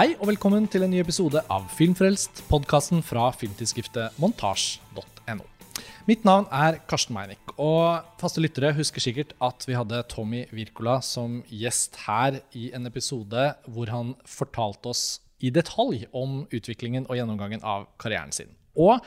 [0.00, 5.44] Hei og velkommen til en ny episode av Filmfrelst, podkasten fra filmtidsskriftet montasj.no.
[6.08, 11.02] Mitt navn er Karsten Meinick, og faste lyttere husker sikkert at vi hadde Tommy Wirkola
[11.04, 15.04] som gjest her i en episode hvor han fortalte oss
[15.44, 18.56] i detalj om utviklingen og gjennomgangen av karrieren sin.
[18.80, 19.04] Og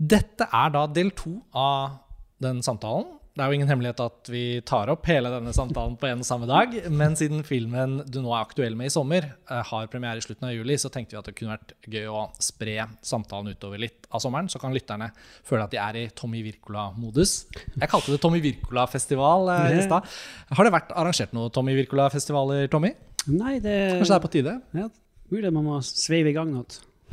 [0.00, 2.00] dette er da del to av
[2.40, 3.19] den samtalen.
[3.30, 6.26] Det er jo ingen hemmelighet at vi tar opp hele denne samtalen på en og
[6.26, 6.72] samme dag.
[6.90, 10.48] Men siden filmen du nå er aktuell med i sommer, eh, har premiere i slutten
[10.48, 14.10] av juli, så tenkte vi at det kunne vært gøy å spre samtalen utover litt
[14.10, 14.50] av sommeren.
[14.50, 15.12] Så kan lytterne
[15.46, 17.36] føle at de er i Tommy Wirkola-modus.
[17.76, 20.10] Jeg kalte det Tommy Wirkola-festival eh, i stad.
[20.50, 22.92] Har det vært arrangert noen Tommy Wirkola-festivaler, Tommy?
[23.30, 24.60] Nei, det Kanskje det er på tide?
[24.74, 24.90] ja,
[25.30, 26.66] Mulig man må sveive i gang noe.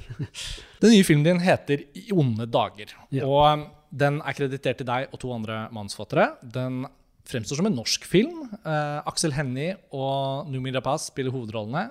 [0.82, 2.94] Den nye filmen din heter I onde dager.
[3.14, 3.28] Ja.
[3.28, 6.34] Og um, den er kreditert til deg og to andre manusforfattere.
[6.42, 6.86] Den
[7.28, 8.44] fremstår som en norsk film.
[8.62, 11.88] Eh, Aksel Hennie og Numi Rapaz spiller hovedrollene.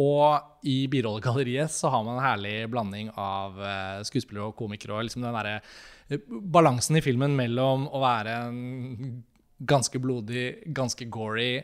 [0.00, 4.96] Og i birollegalleriet så har man en herlig blanding av eh, skuespillere og komikere.
[4.96, 5.60] Og liksom den derre
[6.08, 9.22] eh, balansen i filmen mellom å være en
[9.64, 11.62] ganske blodig, ganske gory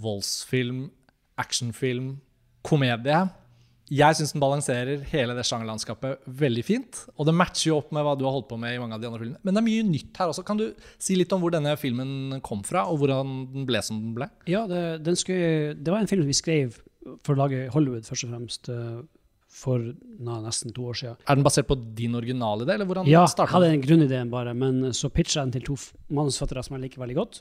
[0.00, 0.86] voldsfilm,
[1.40, 2.14] actionfilm,
[2.64, 3.26] komedie.
[3.90, 7.00] Jeg syns den balanserer hele det sjangerlandskapet veldig fint.
[7.18, 9.02] Og det matcher jo opp med hva du har holdt på med i mange av
[9.02, 9.40] de andre filmene.
[9.42, 10.44] Men det er mye nytt her også.
[10.46, 10.68] Kan du
[11.02, 14.28] si litt om hvor denne filmen kom fra, og hvordan den ble som den ble?
[14.50, 16.78] Ja, det, den skulle, det var en film vi skrev
[17.26, 19.00] for å lage Hollywood, først og fremst, eh,
[19.50, 19.82] for
[20.22, 21.16] na, nesten to år siden.
[21.26, 23.82] Er den basert på din originale idé, eller hvordan Ja, jeg startet hadde den?
[23.82, 25.78] grunnideen bare, men så pitcha jeg den til to
[26.14, 27.40] manusforfattere som jeg liker veldig godt,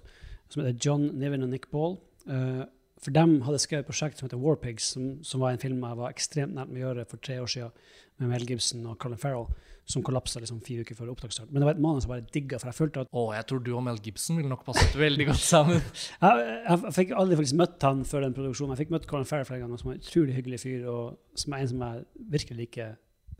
[0.50, 2.00] som heter John Niven og Nick Ball.
[2.26, 2.64] Eh,
[3.00, 6.00] for dem hadde skrevet et prosjekt som heter Warpigs, som, som var en film jeg
[6.02, 7.74] var ekstremt nært med å gjøre for tre år siden,
[8.20, 9.48] med Mel Gibson og Colin Farrell,
[9.90, 11.50] som kollapsa liksom fire uker før opptaksstart.
[11.50, 13.62] Men det var et manus jeg bare digga, for jeg følte at Å, jeg tror
[13.64, 15.80] du og Mel Gibson ville nok passet veldig godt sammen.
[15.80, 18.76] Jeg, jeg, jeg fikk aldri faktisk møtt han før den produksjonen.
[18.76, 21.56] Jeg fikk møtt Colin Farrell flere ganger, som er en utrolig hyggelig fyr, og som
[21.56, 22.98] er en som jeg virkelig liker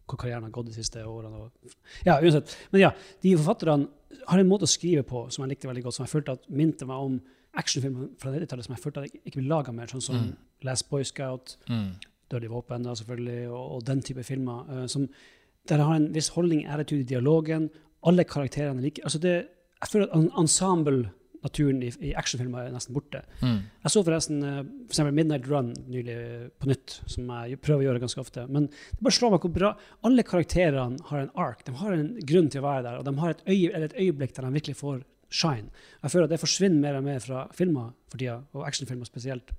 [0.10, 1.44] hvor karrieren har gått de siste årene.
[1.44, 1.74] Og,
[2.08, 2.56] ja, uansett.
[2.72, 6.00] Men ja, de forfatterne har en måte å skrive på som jeg likte veldig godt,
[6.00, 7.20] som jeg følte at minte meg om
[7.58, 10.36] actionfilmer fra 90-tallet som jeg følte at jeg ikke ville lage mer, sånn som Mm.
[10.64, 11.96] Last Boy Scout, Mm.
[12.30, 14.66] Dødelig våpen da, selvfølgelig, og, og den type filmer.
[14.70, 15.08] uh, som,
[15.70, 17.70] der har en viss holdning, æretud i dialogen.
[18.06, 19.04] Alle karakterene liker, like.
[19.04, 19.48] Altså det,
[19.82, 23.22] jeg føler at ensemble-naturen i, i actionfilmer er nesten borte.
[23.42, 23.60] Mm.
[23.84, 26.18] Jeg så forresten uh, for eksempel Midnight Run nylig
[26.60, 28.46] på nytt, som jeg prøver å gjøre ganske ofte.
[28.48, 29.74] Men det bare slår meg hvor bra
[30.04, 31.64] Alle karakterene har en ark.
[31.66, 34.00] De har en grunn til å være der, og de har et, øye, eller et
[34.06, 35.70] øyeblikk der de virkelig får shine.
[36.04, 39.52] Jeg føler at det forsvinner mer og mer fra filmer for tida, og actionfilmer spesielt.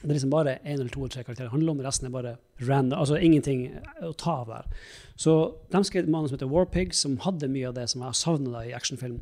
[0.00, 1.48] Det er liksom bare én eller to eller tre karakterer.
[1.50, 2.98] Det handler om resten er bare random.
[2.98, 3.66] Altså ingenting
[4.00, 4.70] å ta av der.
[5.16, 5.34] Så
[5.72, 8.08] de skrev et manus som heter War Pigs, som hadde mye av det som jeg
[8.08, 9.18] har savna i actionfilm.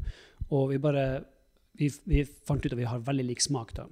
[0.54, 1.24] Og vi bare
[1.78, 3.88] vi, vi fant ut at vi har veldig lik smak da.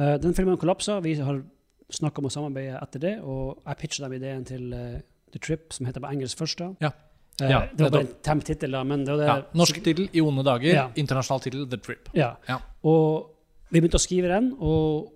[0.00, 1.00] Uh, den filmen kollapsa.
[1.04, 1.42] Vi har
[1.92, 5.00] snakka om å samarbeide etter det, og jeg pitcha dem ideen til uh,
[5.34, 6.64] The Trip, som heter på engelsk først.
[6.64, 6.72] da.
[6.80, 6.94] Ja.
[7.42, 9.82] Eh, Ja, det var bare en temp tittel, da, men det var det Ja, norsk
[9.82, 10.88] tittel I onde dager, Ja.
[10.94, 12.08] internasjonal tittel The Trip.
[12.14, 12.36] Ja.
[12.48, 12.58] Ja.
[12.84, 13.30] Og
[13.70, 15.12] vi begynte å skrive den, og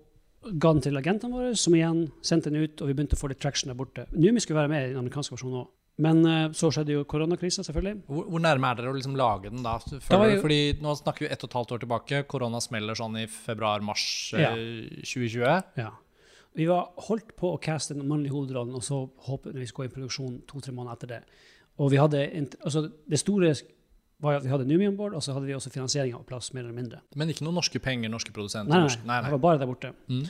[0.59, 3.29] ga den til agentene våre, som igjen sendte den ut, og vi begynte å få
[3.29, 4.05] litt traction der borte.
[4.13, 5.67] Numi skulle være med i den amerikanske versjonen òg.
[5.97, 8.01] Men eh, så skjedde jo koronakrisa, selvfølgelig.
[8.05, 9.77] Hvor, hvor nærme er dere å liksom lage den da?
[9.79, 12.27] Føler jo- Fordi nå snakker vi ett og et halvt år tilbake.
[12.27, 14.51] Korona smeller sånn i februar-mars Ja.
[14.51, 15.63] eh, 2020.
[15.77, 15.91] Ja.
[16.55, 19.91] Vi var holdt på å caste den mannlige hovedrollen, og så håpet vi skulle gå
[19.91, 21.23] i produksjon to-tre måneder etter det.
[21.81, 22.21] Og vi hadde,
[22.63, 23.51] altså Det store
[24.23, 26.53] var at vi hadde Numi on board, og så hadde vi også finansieringa på plass,
[26.53, 27.01] mer eller mindre.
[27.19, 28.71] Men ikke noen norske penger, norske produsenter?
[28.71, 29.91] Nei, nei, norske, nei, det var bare der borte.
[30.07, 30.23] Mm.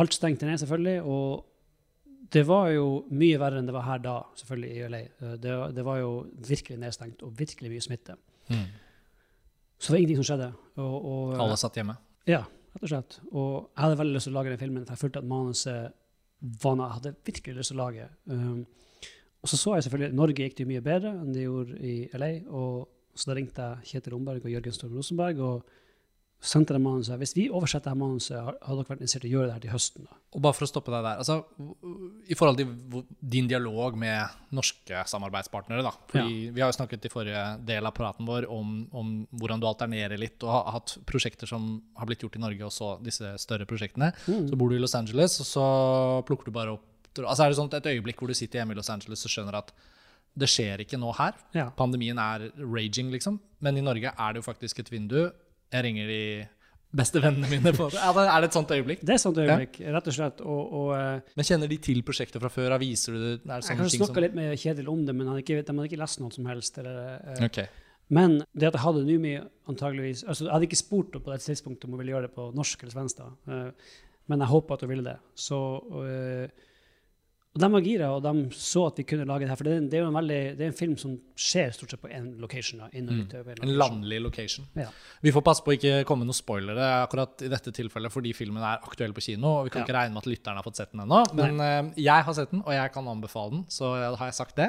[0.00, 1.02] Alt stengte ned, selvfølgelig.
[1.04, 5.02] Og det var jo mye verre enn det var her da, selvfølgelig, i LA.
[5.20, 6.10] Eh, Det, det var jo
[6.48, 8.16] virkelig nedstengt, og virkelig mye smitte.
[8.48, 8.64] Mm.
[9.76, 10.50] Så det var ingenting som skjedde.
[10.80, 11.96] Og, og, Alle satt hjemme.
[12.28, 13.20] Ja, rett og slett.
[13.32, 15.96] Og jeg hadde veldig lyst til å lage den filmen, for jeg følte at manuset
[16.64, 18.08] var noe jeg hadde virkelig lyst til å lage.
[18.32, 18.60] Um,
[19.40, 22.32] og så så jeg selvfølgelig Norge gikk det mye bedre enn det gjorde i LA.
[22.52, 25.76] Og så da ringte jeg Kjetil Romberg og Jørgen Storm Rosenberg og
[26.40, 27.18] sendte dem manuset.
[27.20, 29.72] Hvis vi oversetter dette manuset, hadde dere vært interessert i å gjøre det her til
[29.74, 30.06] høsten?
[30.08, 30.16] da?
[30.30, 31.36] Og bare for å stoppe deg der, altså,
[32.32, 33.02] I forhold til
[33.34, 37.96] din dialog med norske samarbeidspartnere da, fordi Vi har jo snakket i forrige del av
[37.96, 42.24] praten vår om, om hvordan du alternerer litt, og har hatt prosjekter som har blitt
[42.24, 44.12] gjort i Norge, og så disse større prosjektene.
[44.24, 45.66] Så bor du i Los Angeles, og så
[46.28, 46.86] plukker du bare opp
[47.18, 49.58] altså Er det sånn et øyeblikk hvor du sitter hjemme i Los Angeles og skjønner
[49.58, 49.72] at
[50.38, 51.34] det skjer ikke nå her.
[51.56, 51.70] Ja.
[51.74, 53.40] Pandemien er raging, liksom.
[53.60, 55.32] Men i Norge er det jo faktisk et vindu.
[55.72, 56.22] Jeg ringer de
[56.94, 57.98] beste vennene mine på det.
[57.98, 59.02] Er det et sånt øyeblikk?
[59.02, 60.40] Det er et sånt øyeblikk, rett og slett.
[60.42, 62.76] Og, og eh, Men kjenner de til prosjektet fra før?
[62.78, 63.34] Aviser Viser du det?
[63.42, 66.22] Det jeg har snakke litt med Kjetil om det, men ikke, de hadde ikke lest
[66.22, 66.78] noe som helst.
[66.82, 67.60] Eller, eh, Ok.
[68.10, 69.36] Men det at jeg hadde Numi
[69.70, 72.34] antageligvis altså Jeg hadde ikke spurt henne på det tidspunktet om hun ville gjøre det
[72.34, 73.20] på norsk eller svensk.
[73.22, 73.28] da.
[73.50, 73.92] Eh,
[74.30, 75.18] Men jeg håper at hun ville det.
[75.34, 75.58] Så,
[75.90, 76.48] øh,
[77.50, 79.58] og de var gira, og de så at vi kunne lage det her.
[79.58, 81.90] For det, er det er jo en, veldig, det er en film som skjer stort
[81.90, 82.78] sett på én location.
[82.78, 83.08] Da, mm.
[83.32, 83.64] location.
[83.66, 84.68] En landlig location.
[84.78, 84.86] Ja.
[85.26, 88.62] Vi får passe på å ikke komme noen spoilere akkurat i dette tilfellet fordi filmen
[88.62, 89.56] er aktuell på kino.
[89.58, 89.88] og Vi kan Ja.
[89.88, 91.24] ikke regne med at lytterne har fått sett den ennå.
[91.34, 93.64] Men uh, jeg har sett den, og jeg kan anbefale den.
[93.66, 94.68] Så har jeg sagt det.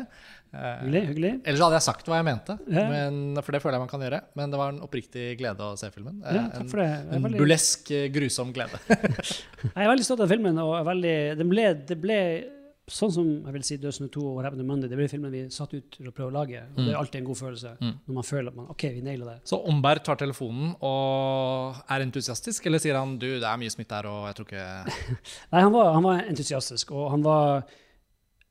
[0.51, 1.01] Eh, Hyggelig.
[1.07, 1.29] hyggelig.
[1.47, 2.87] Ellers hadde jeg sagt hva jeg mente, Ja.
[2.89, 4.21] men, for det føler jeg man kan gjøre.
[4.35, 6.17] Men det var en oppriktig glede å se filmen.
[6.25, 8.81] Jeg er En veldig- burlesk, eh, grusom glede.
[8.89, 10.57] Jeg er veldig stolt av filmen.
[10.57, 12.19] og veldig, det, ble, det ble
[12.91, 14.89] sånn som jeg vil si Dødsende 2 og to Monday.
[14.91, 16.63] Det ble filmen vi satt ut til å prøve å lage.
[16.75, 17.93] Og Det er alltid en god følelse Mm.
[18.07, 19.37] når man føler at man, ok, vi nailer det.
[19.45, 23.95] Så Omberg tar telefonen og er entusiastisk, eller sier han du, det er mye smitte
[23.95, 24.65] her, og jeg tror ikke
[25.53, 27.63] Nei, han var, han var entusiastisk, og han var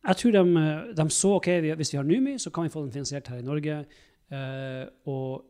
[0.07, 2.83] Jeg tror de, de så ok, vi, hvis vi har Numi, så kan vi få
[2.83, 3.85] den finansiert her i Norge.
[4.33, 5.45] Uh, og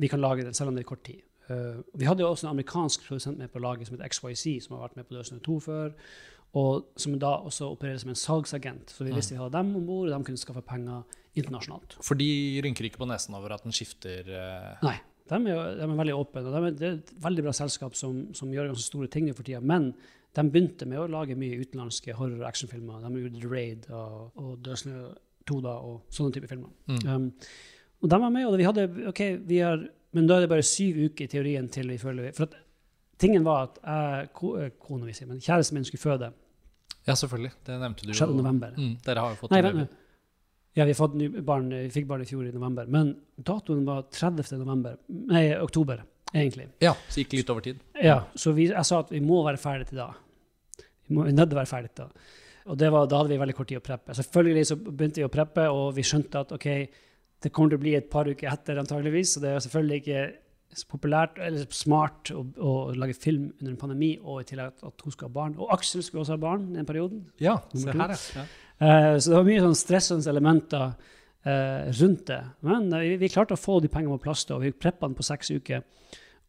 [0.00, 1.20] vi kan lage den, selv om det er kort tid.
[1.50, 4.76] Uh, vi hadde jo også en amerikansk produsent med på laget som heter XYZ, som
[4.76, 5.90] har vært med på Dødsende 2 før.
[6.58, 8.90] Og som da også opererer som en salgsagent.
[8.90, 11.04] Så vi visste vi hadde dem om bord, og de kunne skaffe penger
[11.38, 11.94] internasjonalt.
[12.02, 14.80] For de rynker ikke på nesen over at den skifter uh...
[14.82, 14.96] Nei,
[15.30, 16.42] de er, de er veldig åpne.
[16.42, 19.30] og de er, Det er et veldig bra selskap som, som gjør ganske store ting
[19.30, 19.62] for tida.
[19.62, 19.92] Men
[20.34, 23.02] de begynte med å lage mye utenlandske horror- og actionfilmer.
[23.04, 24.96] De gjorde The Raid og, og Dødsnø
[25.50, 26.74] 2 da, og sånne typer filmer.
[26.90, 27.00] Mm.
[27.06, 27.30] Um,
[28.00, 30.66] og de var med, og vi hadde OK, vi har Men da er det bare
[30.66, 32.56] syv uker i teorien til vi føler For at
[33.20, 34.28] tingen var at jeg,
[34.64, 36.32] eh, kona mi men kjæresten min skulle føde
[37.06, 37.52] Ja, selvfølgelig.
[37.66, 38.36] Det nevnte du 6.
[38.36, 38.74] november.
[38.76, 39.86] Mm, dere har jo fått Nei, vent nå.
[40.78, 42.86] Ja, vi, fått barn, vi fikk barn i fjor i november.
[42.86, 44.58] Men datoen var 30.
[44.60, 44.98] november.
[45.08, 46.68] Nei, oktober, egentlig.
[46.84, 47.80] Ja, så gikk litt over tid.
[47.98, 50.12] Ja, så vi, jeg sa at vi må være ferdig til da.
[51.08, 52.26] Vi må vi nødde å være ferdig til da.
[52.70, 54.14] Og det var, da hadde vi veldig kort tid å preppe.
[54.14, 56.68] Selvfølgelig så begynte vi å preppe, og vi skjønte at ok,
[57.40, 60.24] det kommer til å bli et par uker etter antageligvis, så det er selvfølgelig ikke
[60.76, 64.84] så populært eller smart å, å lage film under en pandemi, og i tillegg at,
[64.86, 65.56] at hun skal ha barn.
[65.58, 67.24] Og Aksel skulle også ha barn den perioden.
[67.42, 68.44] Ja, se her, ja.
[68.80, 72.40] Uh, så det var mye sånn stressende elementer uh, rundt det.
[72.64, 75.08] Men uh, vi, vi klarte å få de pengene på plass, da, og vi preppa
[75.08, 75.82] den på seks uker.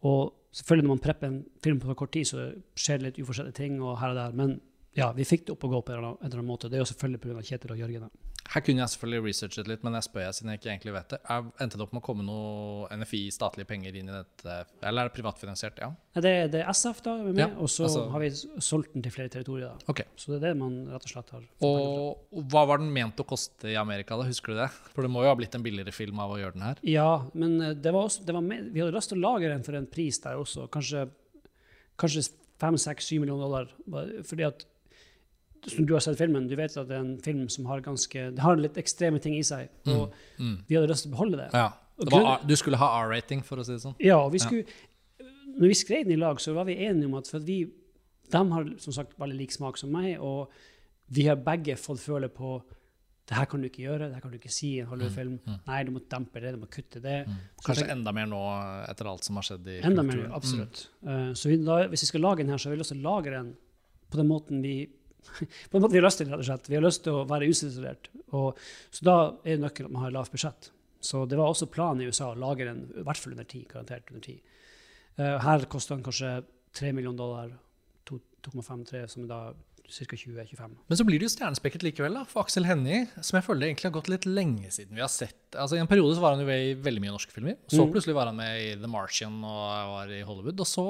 [0.07, 0.21] Og
[0.55, 2.45] selvfølgelig når man prepper en film på så kort tid, så
[2.77, 3.81] skjer det litt uforutsette ting.
[3.81, 4.59] og her og der, Men
[4.97, 6.69] ja, vi fikk det opp og gå på en eller annen- måte.
[6.69, 7.41] Det er jo selvfølgelig pga.
[7.47, 8.09] Kjetil og Jørgen.
[8.51, 11.09] Her kunne jeg selvfølgelig researchet litt, men jeg spør jeg siden jeg ikke egentlig vet
[11.13, 11.19] det.
[11.29, 14.55] Jeg endte det opp med å komme noe NFI, statlige penger, inn i dette?
[14.83, 15.77] Eller er det privatfinansiert?
[15.79, 15.91] Ja.
[16.17, 18.29] Det, det er SF da, er med, Ja, og så altså- har vi
[18.59, 19.69] solgt den til flere territorier.
[19.69, 19.85] da.
[19.87, 20.03] Okay.
[20.17, 21.43] Så det er det man rett og slett har.
[21.61, 22.17] og
[22.51, 24.23] hva var den ment å koste i Amerika, da?
[24.27, 24.69] Husker du det?
[24.91, 26.75] For det må jo ha blitt en billigere film av å gjøre den her.
[26.83, 29.47] Ja, men eh, det var også, det var med, vi hadde lyst til å lage
[29.47, 30.67] den for en pris der også.
[30.69, 31.07] Kanskje,
[31.97, 32.27] kanskje
[32.59, 33.71] 5-6-7 millioner dollar.
[34.27, 34.65] Fordi at
[35.67, 38.31] som du har sett filmen, du vet at det er en film som har ganske,
[38.35, 39.69] det har litt ekstreme ting i seg.
[39.87, 40.63] Og Mm.
[40.67, 41.49] vi hadde lyst til å beholde det.
[41.53, 41.71] Ja.
[41.99, 43.95] Det var, du skulle ha R-rating, for å si det sånn.
[43.99, 44.65] Ja, og vi skulle,
[45.59, 47.65] når vi skrev den i lag, så var vi enige om at for vi,
[48.31, 50.49] de har som sagt veldig lik smak som meg, og
[51.11, 52.61] vi har begge fått føle på
[53.27, 55.35] det her kan du ikke gjøre, det her kan du ikke si i en Hollywood-film.
[55.67, 57.25] Nei, du må dempe det, du må kutte det.
[57.61, 58.39] Så Kanskje tenk- enda mer nå,
[58.89, 60.33] etter alt som har skjedd i Enda mer, kulturen.
[60.35, 60.87] absolutt.
[61.05, 63.29] Uh, så vi, da, hvis vi skal lage den her, så vil vi også lage
[63.31, 63.53] den
[64.09, 64.89] på den måten vi
[65.71, 66.69] på en måte, vi har lyst til, rett og slett.
[66.69, 68.09] Vi har lyst til å være usensurert.
[68.31, 70.69] Så da er nøkkelen at man har lavt budsjett.
[71.01, 73.63] Så det var også planen i USA å lage den i hvert fall under ti,
[73.69, 74.35] garantert under ti.
[75.17, 76.43] Eh, her koster den kanskje
[76.77, 77.49] 3 millioner dollar,
[78.45, 79.41] 2,5-3, som er da
[79.91, 80.15] ca.
[80.15, 80.75] 20-25.
[80.87, 83.89] Men så blir det jo stjernespekket likevel, da, for Aksel Hennie, som jeg føler egentlig
[83.89, 85.35] har gått litt lenge siden vi har sett.
[85.59, 87.57] Altså I en periode så var han jo med i veldig mye norske filmer.
[87.67, 87.91] Så Mm.
[87.91, 90.59] plutselig var han med i The Martian og var i Hollywood.
[90.63, 90.85] Og så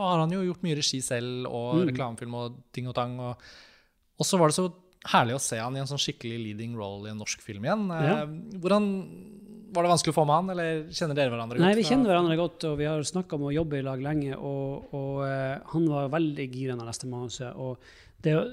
[0.00, 1.88] har han jo gjort mye regi selv, og Mm.
[1.92, 3.18] reklamefilm og ting og tang.
[3.20, 3.36] Og,
[4.18, 4.66] og så var det så
[5.08, 7.84] herlig å se han i en sånn skikkelig leading role i en norsk film igjen.
[7.88, 8.22] Ja.
[8.24, 8.88] Eh, Hvordan
[9.68, 11.64] Var det vanskelig å få med han, eller kjenner dere hverandre godt?
[11.66, 14.32] Nei, vi kjenner hverandre godt, og vi har snakka om å jobbe i lag lenge.
[14.40, 17.52] Og, og eh, han var veldig gira da jeg leste manuset.
[17.60, 17.76] Og
[18.24, 18.48] det, er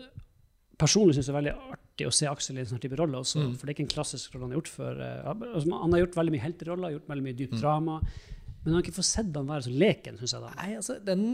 [0.77, 3.39] personlig syns jeg er veldig artig å se Aksel i en sånn type rolle også,
[3.39, 3.53] Mm.
[3.55, 4.99] for det er ikke en klassisk rolle han har gjort før.
[4.99, 7.95] eh, altså, han har gjort veldig mye helteroller, gjort veldig mye dypt drama.
[8.65, 10.41] Men han har ikke fått sett han være så leken, syns jeg.
[10.43, 10.51] da.
[10.59, 11.25] Nei, altså, den,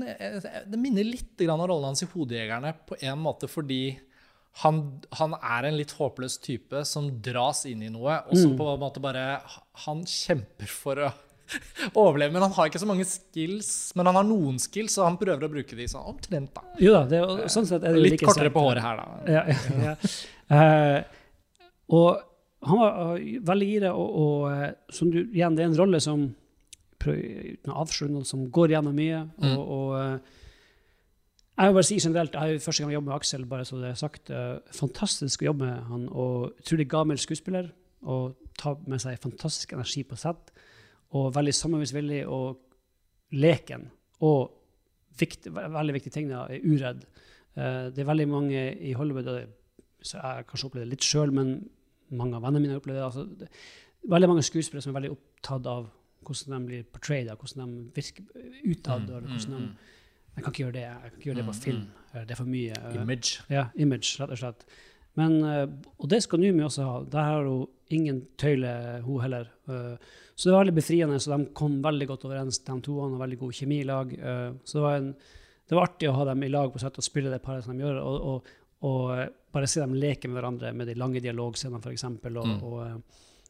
[0.70, 3.98] den minner litt grann om rollen hans i Hodejegerne på en måte fordi
[4.60, 4.80] han,
[5.16, 8.82] han er en litt håpløs type som dras inn i noe, og som på en
[8.82, 9.40] måte bare
[9.88, 11.12] Han kjemper for å
[12.02, 13.92] overleve, men han har ikke så mange skills.
[13.96, 16.66] Men han har noen skills, og han prøver å bruke de sånn omtrent, da.
[16.84, 18.58] Jo da, det, er sånn sett er det Litt like kortere sant.
[18.58, 19.24] på håret her, da.
[19.32, 19.96] Ja, ja, ja.
[20.52, 21.00] uh,
[21.98, 25.80] og han var uh, veldig gira, og, og eh, som du, igjen, det er en
[25.80, 26.28] rolle som
[27.02, 29.24] prøv- uten å avsløre noe, som går gjennom mye.
[29.42, 29.56] Mm.
[29.56, 30.41] Og, og eh,
[31.62, 33.66] jeg vil bare si generelt, jeg har jo første gang jeg jobbet med Aksel, bare
[33.66, 34.30] så det er sagt.
[34.30, 37.70] eh, fantastisk å jobbe med han, og utrolig gammel skuespiller.
[38.02, 40.52] Og tar med seg fantastisk energi på sett.
[41.18, 42.58] Og veldig samarbeidsvillig og
[43.32, 43.86] leken.
[44.22, 44.52] Og
[45.20, 47.06] viktig, veldig viktige ting da, er uredd.
[47.56, 49.30] Eh, det er veldig mange i Hollywood,
[50.02, 51.56] så jeg har kanskje opplevd det litt sjøl, men
[52.10, 53.06] mange av vennene mine har opplevd det.
[53.06, 53.52] Altså, det
[54.10, 55.90] veldig mange skuespillere som er veldig opptatt av
[56.26, 58.26] hvordan de blir portrayed, hvordan de virker
[58.66, 59.08] utad.
[59.08, 60.01] Mm, eller mm, hvordan de, mm.
[60.36, 61.82] Jeg kan ikke gjøre det jeg kan ikke gjøre det på Mm, film.
[62.14, 62.72] Eh, Det er for mye.
[62.72, 63.42] eh, Image.
[63.50, 64.66] ja, image, rett og slett.
[65.16, 65.68] Men, eh,
[66.00, 67.04] og det skal Numi også ha.
[67.04, 69.50] Der har hun ingen tøyle, hun heller.
[70.36, 73.02] Så det var veldig befriende, så de kom veldig godt overens, de to.
[73.02, 74.10] Han har veldig god kjemi i lag.
[74.64, 75.10] Så det var, en,
[75.68, 77.78] det var artig å ha dem i lag på sett og spille det paret som
[77.78, 78.48] de gjør, og, og,
[78.82, 82.04] og bare se dem leke med hverandre med de lange dialogscenene, f.eks.
[82.06, 82.64] Og, Mm.
[82.64, 83.04] og,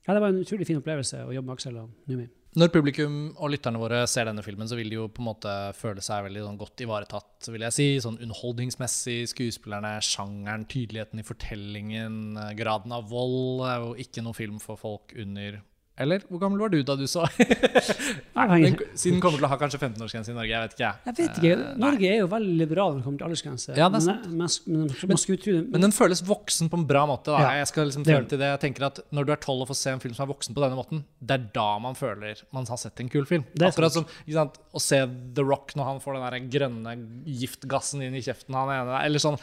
[0.07, 2.27] ja, det var en utrolig fin opplevelse å jobbe med Aksel og Numi.
[2.51, 5.51] Når publikum og lytterne våre ser denne filmen, så vil de jo på en måte
[5.77, 7.85] føle seg veldig sånn godt ivaretatt, vil jeg si.
[8.03, 13.63] Sånn underholdningsmessig, skuespillerne, sjangeren, tydeligheten i fortellingen, eh, graden av vold.
[13.69, 15.61] er jo ikke noen film for folk under
[15.99, 17.25] Eller hvor gammel var du da du så?
[17.37, 20.91] Den, siden kommer til å ha kanskje 15-årsgrense i Norge, jeg vet ikke.
[21.05, 21.51] Jeg vet ikke.
[21.51, 21.73] Eh.
[21.81, 23.75] Norge er jo veldig liberal når det kommer til aldersgrense.
[23.77, 25.65] Ja, er men, men, men.
[25.75, 27.35] Men den føles voksen på en bra måte.
[27.35, 28.53] Ja, jeg skal liksom frem til det.
[28.53, 30.57] Jeg tenker at Når du er tolv og får se en film som er voksen
[30.57, 33.43] på denne måten, det er da man føler man har sett en kul film.
[33.51, 35.03] Det er Akkurat som sant, å se
[35.35, 36.95] The Rock når han får den der grønne
[37.41, 39.37] giftgassen inn i kjeften han ene eller sånn,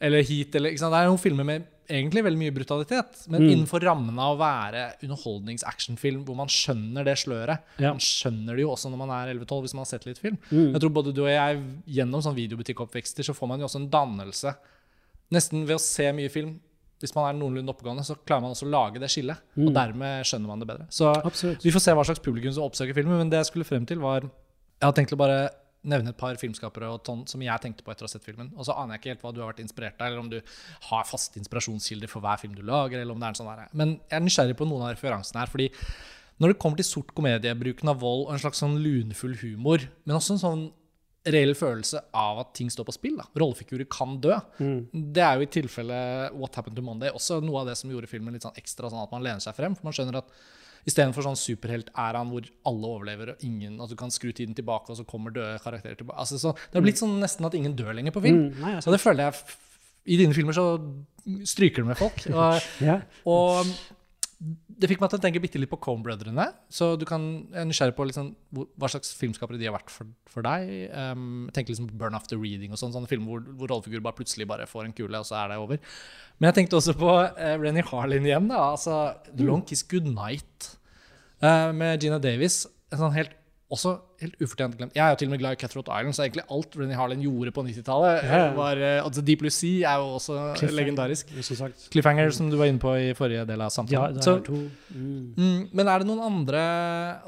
[0.00, 0.78] eller Heat, eller?
[0.78, 3.48] Det er noen filmer med egentlig veldig mye brutalitet, men Mm.
[3.52, 7.60] innenfor rammen av å være underholdnings-actionfilm hvor man skjønner det sløret.
[7.80, 7.90] Ja.
[7.94, 10.38] Man skjønner det jo også når man er 11-12, hvis man har sett litt film.
[10.50, 10.72] Mm.
[10.74, 11.62] Jeg tror både du og jeg,
[11.98, 14.54] gjennom sånn videobutikkoppvekster, så får man jo også en dannelse.
[15.32, 16.60] Nesten ved å se mye film,
[17.00, 19.38] hvis man er noenlunde oppegående, så klarer man også å lage det skillet.
[19.56, 20.86] Og dermed skjønner man det bedre.
[20.90, 21.62] Så Absolutt.
[21.62, 23.98] vi får se hva slags publikum som oppsøker filmen, men det jeg skulle frem til,
[24.00, 24.22] var
[24.80, 25.50] Jeg har tenkt å bare
[25.84, 28.50] nevne et par filmskapere og sånn som jeg tenkte på etter å ha sett filmen.
[28.56, 30.40] Og så aner jeg ikke helt hva du har vært inspirert av, eller om du
[30.90, 32.98] har faste inspirasjonskilder for hver film du lager.
[33.00, 33.68] eller om det er en sånn der.
[33.72, 35.46] Men jeg er nysgjerrig på noen av referansene her.
[35.46, 35.70] fordi
[36.38, 39.78] når det kommer til sort komedie, bruken av vold og en slags sånn lunefull humor,
[40.06, 40.66] men også en sånn
[41.28, 43.16] reell følelse av at ting står på spill.
[43.18, 43.24] da.
[43.36, 44.36] Rollefigurer kan dø.
[44.92, 48.06] Det er jo i tilfelle What Happened to Monday også noe av det som gjorde
[48.08, 49.74] filmen litt sånn ekstra sånn at man lener seg frem.
[49.74, 50.30] For man skjønner at
[50.88, 54.98] istedenfor sånn superheltæraen hvor alle overlever og ingen at du kan skru tiden tilbake, og
[55.00, 56.18] så kommer døde karakterer tilbake.
[56.24, 58.48] Altså, så det har blitt sånn nesten at ingen dør lenger på film.
[58.48, 59.58] Mm, nei, og det føler jeg
[60.08, 60.66] I dine filmer så
[61.44, 62.24] stryker du med folk.
[62.32, 63.00] Og, Ja.
[63.28, 63.68] og
[64.78, 66.44] det fikk meg til å tenke bitte litt på Coen-brødrene.
[66.70, 68.28] Så du kan, jeg er nysgjerrig på liksom,
[68.78, 70.68] hva slags filmskapere de har vært for, for deg.
[70.94, 74.04] Um, jeg tenker liksom på Burn After Reading og sånn, sånne filmer hvor, hvor rollefigurer
[74.06, 75.82] bare plutselig bare får en kule, og så er det over.
[76.38, 78.46] Men jeg tenkte også på uh, Renny Harlin igjen.
[78.52, 79.00] Da, altså
[79.32, 80.70] The Long Kiss Goodnight
[81.44, 82.64] uh, med Gina Davis.
[82.92, 83.34] En sånn helt,
[83.72, 84.94] også helt ufortjent glemt.
[84.96, 87.20] Jeg er jo til og med glad i Cutthroat Island, så egentlig alt Renny Harlin
[87.22, 88.46] gjorde på 90-tallet, yeah.
[88.46, 88.46] ja.
[88.56, 91.34] var altså Deep Blue Sea er jo også Cliffhanger, legendarisk.
[91.92, 94.16] Cliffhanger, som du var inne på i forrige del av Ja, samtalen.
[94.16, 94.62] det så, to.
[94.94, 95.20] Mm.
[95.36, 96.64] mm, men er det noen andre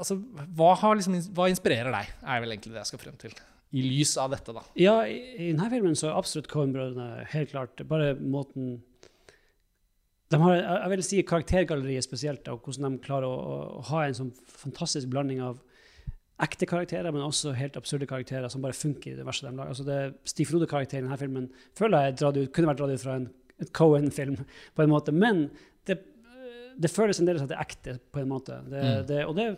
[0.01, 0.17] altså,
[0.57, 3.37] hva, har liksom, hva inspirerer deg, er vel egentlig det jeg skal frem til.
[3.71, 4.65] I lys av dette, da.
[4.75, 8.81] Ja, i, i denne filmen så er absolutt Cohen-brødrene helt klart bare måten
[10.31, 14.15] de har, jeg vil si karaktergalleriet spesielt, og hvordan de klarer å, å ha en
[14.17, 15.59] sånn fantastisk blanding av
[16.41, 19.73] ekte karakterer, men også helt absurde karakterer som bare funker i det verste de lager.
[19.75, 19.99] Altså det
[20.31, 23.27] Stig Frode-karakteren i denne filmen føler jeg ut, kunne vært dratt ut fra en
[23.77, 24.39] Cohen-film,
[24.75, 25.13] på en måte.
[25.13, 25.43] Men
[25.85, 25.99] det,
[26.81, 28.57] det føles en del som at det er ekte, på en måte.
[28.71, 29.05] Det, Mm.
[29.11, 29.49] det, og det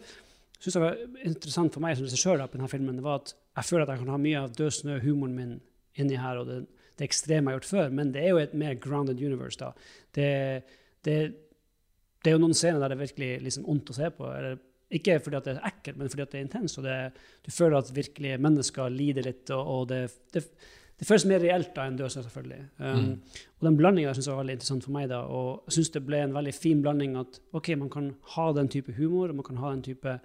[0.59, 3.69] syns jeg var interessant for meg som regissør på denne filmen, det var at jeg
[3.69, 5.53] føler at jeg kan ha mye av død snø-humoren min
[6.01, 6.59] inni her, og det,
[6.97, 9.59] det ekstreme jeg har gjort før, men det er jo et mer grounded universe.
[9.59, 9.71] da.
[10.15, 10.29] Det,
[11.05, 11.17] det,
[12.23, 14.29] det er jo noen scener der det er virkelig liksom ondt å se på.
[14.29, 14.61] eller
[14.93, 16.77] ikke fordi det er ekkelt, men fordi det er intenst.
[16.77, 16.97] og det,
[17.45, 20.01] Du føler at virkelig mennesker lider litt, og, og det,
[20.33, 20.43] det,
[20.99, 22.61] det føles mer reelt da enn død snø, selvfølgelig.
[22.79, 23.41] Um, Mm.
[23.59, 25.09] Og den blandinga synes jeg var veldig interessant for meg.
[25.09, 28.51] da, og jeg synes det ble en veldig fin blanding at ok, man kan ha
[28.53, 30.19] den type humor, og man kan ha den type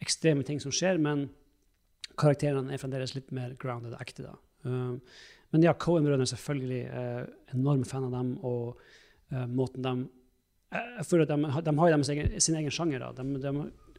[0.00, 1.28] ekstreme ting som skjer, men
[2.18, 4.22] karakterene er fremdeles litt mer grounded og ekte.
[4.22, 4.34] da.
[4.64, 5.00] Um,
[5.52, 8.78] men ja, Cohen-brødrene er selvfølgelig eh, enorm fan av dem, og
[9.32, 9.96] eh, måten de
[10.68, 13.12] jeg føler at de, de har deres egen, sin egen sjanger, da.
[13.16, 13.52] De, de,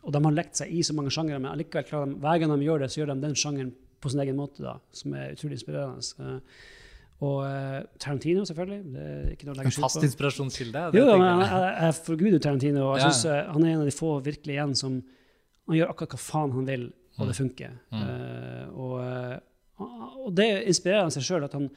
[0.06, 2.52] og de har lekt seg i så mange sjangere, men allikevel klarer de, hver gang
[2.54, 5.32] de gjør det, så gjør de den sjangeren på sin egen måte, da, som er
[5.34, 6.06] utrolig inspirerende.
[6.22, 6.68] Eh,
[7.26, 8.78] og eh, Tarantino, selvfølgelig.
[8.94, 10.06] Det er ikke noe å legge En skjul fast på.
[10.08, 10.84] inspirasjonskilde.
[10.94, 11.50] det Jo, da, men jeg.
[11.50, 12.86] jeg, jeg, forguder Tarantino.
[12.86, 13.10] og Jeg Ja.
[13.10, 15.02] synes, eh, Han er en av de få virkelig igjen som
[15.68, 16.86] han gjør akkurat hva faen han vil,
[17.18, 17.42] og det Mm.
[17.42, 17.74] funker.
[17.92, 18.06] Mm.
[18.06, 19.42] Uh, og,
[19.80, 21.48] og det inspirerer han seg sjøl.
[21.48, 21.70] at han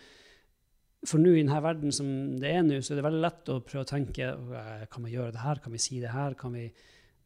[1.06, 2.08] For nå i denne verden som
[2.42, 4.32] det er nå, så er det veldig lett å prøve å tenke
[4.90, 5.62] Kan vi gjøre det her?
[5.62, 6.34] Kan vi si det her?
[6.38, 6.68] Kan vi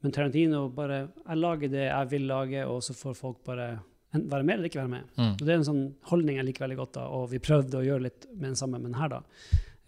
[0.04, 3.71] Men Tarantino bare Jeg lager det jeg vil lage, og så får folk bare
[4.16, 5.09] være med eller ikke være med.
[5.16, 5.33] Mm.
[5.33, 7.85] Og Det er en sånn holdning jeg liker veldig godt, da, og vi prøvde å
[7.85, 9.21] gjøre litt med den samme, men her, da.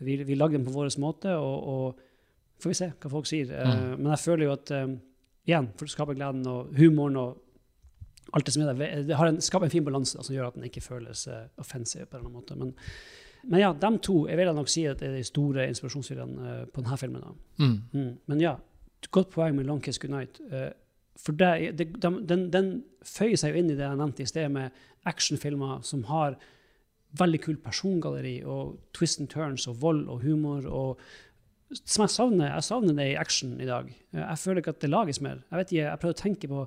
[0.04, 3.52] Vi, vi lagde den på vår måte, og, og får vi se hva folk sier.
[3.52, 3.70] Mm.
[3.72, 4.96] Uh, men jeg føler jo at eh,
[5.48, 7.47] igjen, for å skape gleden og humoren og
[8.32, 9.04] alt det som er der.
[9.08, 12.06] Det har en, skaper en fin balanse som gjør at den ikke føles uh, offensiv
[12.06, 12.34] på en måten.
[12.34, 12.56] måte.
[12.58, 12.74] Men,
[13.48, 16.82] men ja, de to jeg vil nok si at er de store inspirasjonskildene uh, på
[16.82, 17.38] denne filmen.
[17.56, 17.78] Mm.
[17.92, 18.12] Mm.
[18.26, 18.56] Men ja,
[19.10, 20.40] godt poeng med Long Kiss Goodnight.
[20.52, 20.70] Uh,
[21.18, 22.70] for det, det, de, den, den
[23.02, 24.70] føyer seg jo inn i det jeg nevnte i sted, med
[25.08, 26.36] actionfilmer som har
[27.18, 30.66] veldig kult persongalleri og twist and turns og vold og humor.
[30.68, 31.00] og
[31.84, 33.90] som jeg savner, jeg savner det i action i dag.
[34.14, 35.42] Jeg føler ikke at det lages mer.
[35.50, 36.62] Jeg vet ikke, jeg prøver å tenke på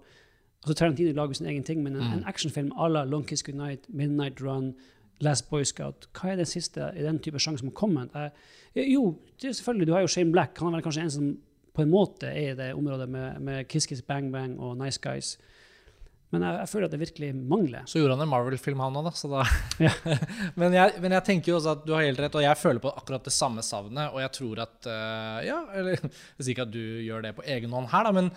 [0.62, 2.14] altså Tarantino lager sin egen ting, men en, Mm.
[2.20, 4.74] en actionfilm à la Long Kiss Goodnight, Midnight Run,
[5.22, 8.16] Last Boy Scout Hva er det siste i den type sjanger som har kommet?
[8.16, 8.32] Eh,
[8.94, 10.58] jo, det selvfølgelig, du har jo Shane Black.
[10.60, 11.38] Han er vel kanskje en som
[11.74, 15.00] på en måte er i det området med, med Kiss Kiss Bang Bang og Nice
[15.00, 15.38] Guys.
[16.32, 17.84] Men jeg, jeg føler at det virkelig mangler.
[17.92, 19.12] Så gjorde han en Marvel-film, han òg, da.
[19.20, 19.42] Så da.
[19.84, 19.92] Ja.
[20.60, 22.80] men, jeg, men jeg tenker jo også at du har helt rett, og jeg føler
[22.80, 24.14] på akkurat det samme savnet.
[24.16, 27.44] Og jeg tror at uh, Ja, eller jeg sier ikke at du gjør det på
[27.52, 28.32] egen hånd her, da, men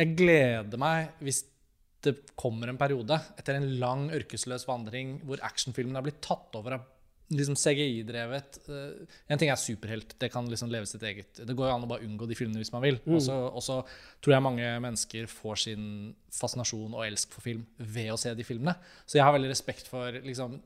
[0.00, 1.44] jeg gleder meg hvis
[2.00, 6.78] det kommer en periode etter en lang ørkesløs vandring hvor actionfilmen har blitt tatt over
[6.78, 6.88] av
[7.30, 8.58] liksom CGI-drevet.
[8.68, 11.84] eh, en ting er superhelt, det kan liksom leve sitt eget Det går jo an
[11.86, 12.98] å bare unngå de filmene hvis man vil.
[13.22, 13.76] Så og så
[14.20, 15.84] tror jeg mange mennesker får sin
[16.34, 18.74] fascinasjon og elsk for film ved å se de filmene.
[19.06, 20.58] Så jeg har veldig respekt for liksom,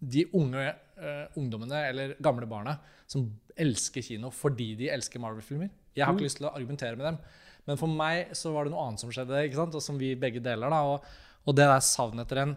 [0.00, 5.68] de unge uh, ungdommene eller gamle barna som elsker kino fordi de elsker Marvel-filmer.
[5.96, 7.20] Jeg har ikke lyst til å argumentere med dem.
[7.66, 9.76] Men for meg så var det noe annet som skjedde, ikke sant?
[9.76, 10.70] og som vi begge deler.
[10.72, 11.04] da, Og,
[11.46, 12.56] og det der savnet etter en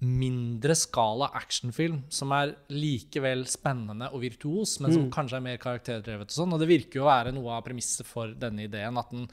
[0.00, 6.30] mindre skala actionfilm som er likevel spennende og virtuos, men som kanskje er mer karakterdrevet.
[6.30, 8.96] Og sånn, og det virker jo å være noe av premisset for denne ideen.
[8.96, 9.28] At, den,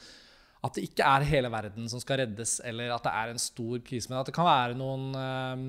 [0.67, 3.79] at det ikke er hele verden som skal reddes, eller at det er en stor
[3.87, 5.63] krise, men at det kan være noen eh,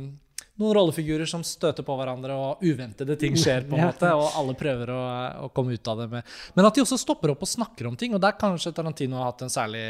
[0.58, 4.56] noen rollefigurer som støter på hverandre, og uventede ting skjer, på en måte, og alle
[4.58, 5.00] prøver å,
[5.46, 7.96] å komme ut av det med Men at de også stopper opp og snakker om
[7.98, 9.84] ting, og der kanskje Tarantino har hatt en særlig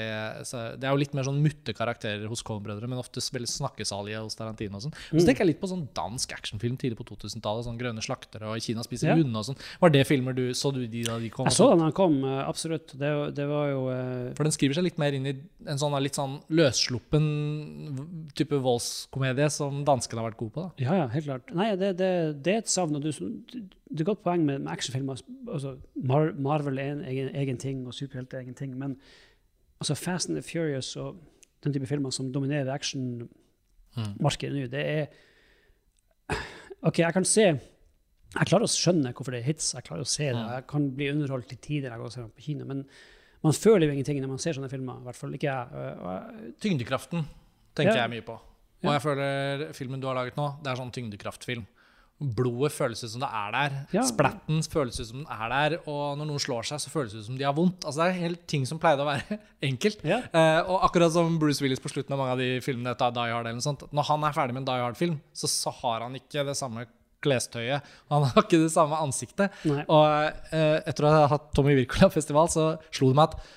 [0.78, 4.39] Det er jo litt mer sånn mutte karakterer hos Coen-brødre, men ofte veldig snakkesalige hos
[4.39, 4.97] Tarantino og sånn.
[5.11, 8.63] Så tenker jeg litt på sånn dansk actionfilm tidlig på 2000-tallet, sånn Grønne slaktere og
[8.63, 9.19] Kina spiser Ja.
[9.19, 9.61] hunde og sånn.
[9.81, 11.47] Var det filmer du Så du de da de kom?
[11.49, 12.93] Jeg så den den kom, eh, absolutt.
[12.99, 14.35] Det, det var jo uh...
[14.37, 15.35] For den skriver seg litt mer inn i
[15.69, 17.25] en sånn litt sånn løssluppen
[18.39, 20.57] type voldskomedie som danskene har vært gode på.
[20.62, 20.84] Da.
[20.84, 21.50] Ja, ja, helt klart.
[21.56, 22.10] Nei, det, det,
[22.44, 22.97] det er et savn.
[22.99, 25.21] og du, Det er godt poeng med, med actionfilmer.
[25.49, 28.76] Altså, Mar Marvel er en egen, egen ting, og superhelt er egen ting.
[28.78, 28.97] Men
[29.80, 31.16] altså, Fast and the Furious og
[31.64, 35.06] den type filmer som dominerer actionmarkedet nå, det er
[36.86, 39.73] OK, jeg kan se Jeg klarer å skjønne hvorfor det er hits.
[39.75, 40.42] Jeg klarer å se det.
[40.52, 42.66] Jeg kan bli underholdt til tider jeg går og ser på kino.
[42.68, 42.82] Men
[43.42, 45.00] man føler jo ingenting når man ser sånne filmer.
[45.00, 46.52] I hvert fall ikke jeg.
[46.60, 47.25] Tyngdekraften
[47.78, 48.02] tenker Ja.
[48.04, 48.36] jeg mye på.
[48.84, 51.67] Og jeg føler filmen du har laget nå, det er sånn tyngdekraftfilm.
[52.19, 53.75] Blodet føles ut som det er der.
[53.95, 54.02] Ja.
[54.06, 55.76] Splatten føles ut som den er der.
[55.86, 57.86] Og når noen slår seg, så føles det ut som de har vondt.
[57.86, 59.38] Altså Det er helt ting som pleide å være
[59.69, 60.02] enkelt.
[60.06, 60.19] Ja.
[60.26, 63.30] Eh, og akkurat som Bruce Willis på slutten av mange av de filmene etter Die
[63.30, 66.06] Hard, eller noe sånt, når han er ferdig med en Die Hard-film, så, så har
[66.08, 66.88] han ikke det samme
[67.23, 67.86] klestøyet.
[68.10, 69.54] Han har ikke det samme ansiktet.
[69.71, 69.86] Nei.
[69.86, 73.54] Og eh, etter å ha hatt Tommy Wirkola-festival, så slo det meg at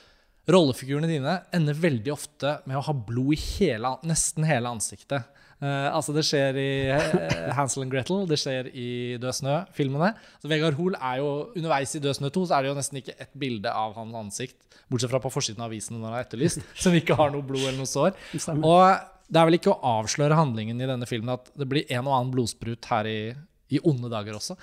[0.49, 5.27] rollefigurene dine ender veldig ofte med å ha blod i hele, nesten hele ansiktet.
[5.61, 8.89] Uh, altså Det skjer i eh, Hansel and Gretel, det skjer i
[9.21, 10.15] Død snø-filmene.
[10.41, 12.97] Så Vegard Hoel er jo underveis i Død snø 2 så er det jo nesten
[12.97, 14.57] ikke et bilde av hans ansikt,
[14.89, 17.67] bortsett fra på forsiden av avisen når han er etterlyst, som ikke har noe blod
[17.67, 18.17] eller noe sår.
[18.57, 18.81] Og
[19.31, 22.15] det er vel ikke å avsløre handlingen i denne filmen at det blir en og
[22.17, 23.19] annen blodsprut her i,
[23.69, 24.57] i onde dager også.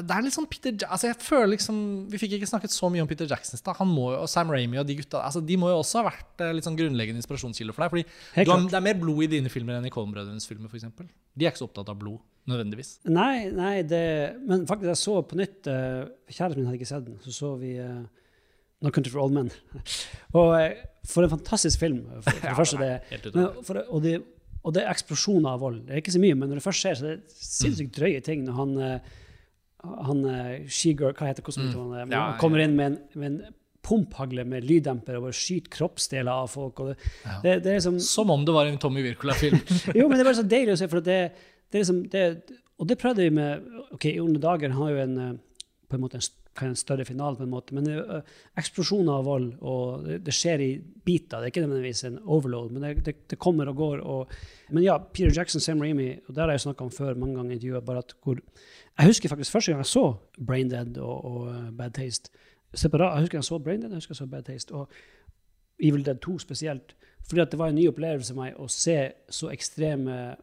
[0.00, 1.76] Det er litt sånn Peter Ja- altså jeg føler liksom
[2.12, 3.80] Vi fikk ikke snakket så mye om Peter Jackson i stad.
[3.80, 6.66] Og Sam Ramy og de gutta altså De må jo også ha vært eh, litt
[6.66, 7.94] sånn grunnleggende inspirasjonskilder for deg.
[7.94, 10.88] Fordi har, det er mer blod i dine filmer enn i Coen-brødrenes filmer, f.eks.
[11.34, 12.96] De er ikke så opptatt av blod, nødvendigvis.
[13.10, 14.04] Nei, nei det,
[14.46, 17.20] men faktisk, jeg så på nytt uh, Kjæresten min hadde ikke sett den.
[17.24, 18.02] Så så vi uh,
[18.84, 19.50] No Country for Old Men.
[20.40, 20.54] og
[21.08, 22.04] for en fantastisk film.
[22.20, 24.18] For, for det første, det, men, for, og, det,
[24.62, 25.82] og det er eksplosjoner av vold.
[25.86, 28.20] Det er ikke så mye, men når det først skjer, så er det sinnssykt drøye
[28.24, 28.44] ting.
[28.46, 29.18] Når han, eh,
[29.82, 30.24] han
[30.68, 31.86] Shegirl, hva heter kosmonauten?
[31.88, 31.96] Mm.
[31.98, 35.72] han, Ja, han kommer inn med en, med en pumphagle med lyddemper og bare skyter
[35.72, 36.80] kroppsdeler av folk.
[36.84, 37.38] Og det, Ja.
[37.44, 39.56] det, det er liksom Som om det var en Tommy Wirkola-film.
[39.98, 41.20] jo, men det er bare så deilig å se, for det,
[41.70, 42.24] det er liksom det,
[42.80, 43.64] Og det prøvde vi med
[43.94, 45.32] OK, i onde dager har jo en eh,
[45.90, 48.26] på en måte en, en større finale, på en måte, men eh,
[48.58, 51.38] eksplosjoner av vold, og det, det skjer i biter.
[51.38, 54.02] Det er ikke nødvendigvis en overload, men det, det, det kommer og går.
[54.02, 54.34] Og,
[54.74, 57.54] men ja, Peter Jackson, Sam Raimi, og det har jeg snakka om før mange ganger
[57.54, 58.42] i intervjuet, bare at hvor
[58.98, 60.04] Jeg husker faktisk første gang jeg så
[60.46, 62.30] Braindead og, og eh, Bad Taste.
[62.74, 64.74] Separat, jeg husker jeg så Braindead, jeg husker jeg så Bad Taste.
[64.74, 64.88] Og
[65.80, 66.94] Evil Dead 2 spesielt.
[67.28, 68.98] Fordi at det var en ny opplevelse for meg å se
[69.30, 70.36] så ekstreme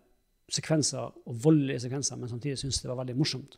[0.49, 3.57] sekvenser og voldelige sekvenser, men samtidig synes det var veldig morsomt.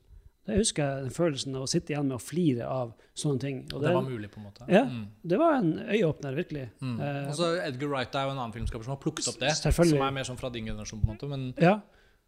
[0.49, 3.61] Jeg husker den følelsen av å sitte igjen med å flire av sånne ting.
[3.73, 4.65] Og det var mulig, på en måte.
[4.71, 4.83] Ja.
[4.89, 5.05] Mm.
[5.33, 6.65] Det var en øyeåpner, virkelig.
[6.81, 6.99] Mm.
[6.99, 9.53] Eh, Og så Edgar Wright er jo en annen filmskaper som har plukket opp det.
[9.55, 11.29] Som er mer sånn fra din generasjon, på en måte.
[11.29, 11.79] Men Ja.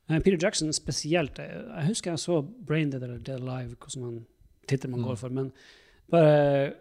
[0.10, 1.38] Eh, Peter Jackson spesielt.
[1.38, 4.26] Jeg, husker jeg så Brain Dead eller Dead Alive, hvordan man,
[4.68, 5.08] tittel man Mm.
[5.08, 5.30] går for.
[5.30, 5.52] Men
[6.10, 6.74] bare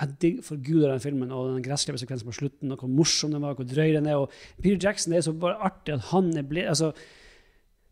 [0.00, 3.54] Jeg digg- forguder den filmen og den gressklippersekvensen på slutten, og hvor morsom den var,
[3.54, 4.14] hvor drøy den er.
[4.22, 4.30] Og
[4.62, 6.92] Peter Jackson det er så bare artig at han er blitt altså,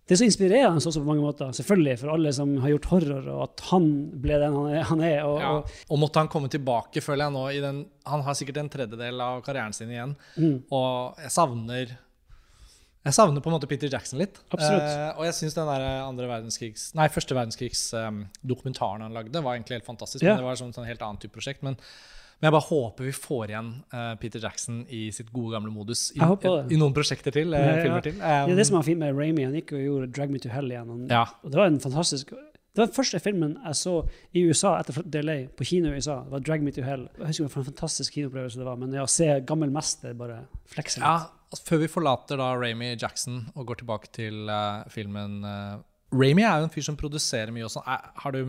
[0.08, 3.26] Det er så inspirerende også på mange måter, selvfølgelig, for alle som har gjort horror,
[3.28, 3.88] og at han
[4.22, 4.54] ble den
[4.88, 5.18] han er.
[5.28, 5.50] Og, ja.
[5.84, 7.42] og, måtte han komme tilbake, føler jeg nå.
[7.52, 10.16] I den, han har sikkert en tredjedel av karrieren sin igjen.
[10.38, 11.96] mm, Og jeg savner
[13.06, 14.40] jeg savner på en måte Peter Jackson litt.
[14.50, 14.84] Absolutt.
[14.84, 19.44] Eh, og jeg syns den der andre verdenskrigs, nei, første verdenskrigs um, dokumentaren han lagde,
[19.44, 20.24] var egentlig helt fantastisk.
[20.24, 20.34] Ja.
[20.34, 21.62] Men det var sånn, sånn helt annet type prosjekt.
[21.64, 21.78] Men,
[22.38, 26.12] men jeg bare håper vi får igjen uh, Peter Jackson i sitt gode gamle modus
[26.14, 26.52] i, det.
[26.70, 27.50] i noen prosjekter til.
[27.54, 27.80] eh, Ja, ja.
[27.82, 28.14] filmer til.
[28.14, 29.44] det ja, det Um, som var fint med Ramy.
[29.48, 30.92] Han gikk og gjorde Drag Me to Hell igjen.
[30.94, 31.24] Han, ja.
[31.42, 33.94] Og det var en fantastisk Det var den første filmen jeg så
[34.38, 36.20] i USA etter jeg flyttet til LA, på kino i USA.
[36.28, 37.08] Det var Drag Me to Hell.
[37.18, 38.76] Jeg husker hva en fantastisk kinoopplevelse det var.
[38.78, 41.08] Men å se gammel mester bare flekse litt.
[41.08, 45.80] Ja, altså, Før vi forlater da Ramy Jackson og går tilbake til uh, filmen uh,
[46.12, 47.64] Ramy er jo en fyr som produserer mye.
[47.68, 47.82] og.
[47.86, 48.44] Er- Har du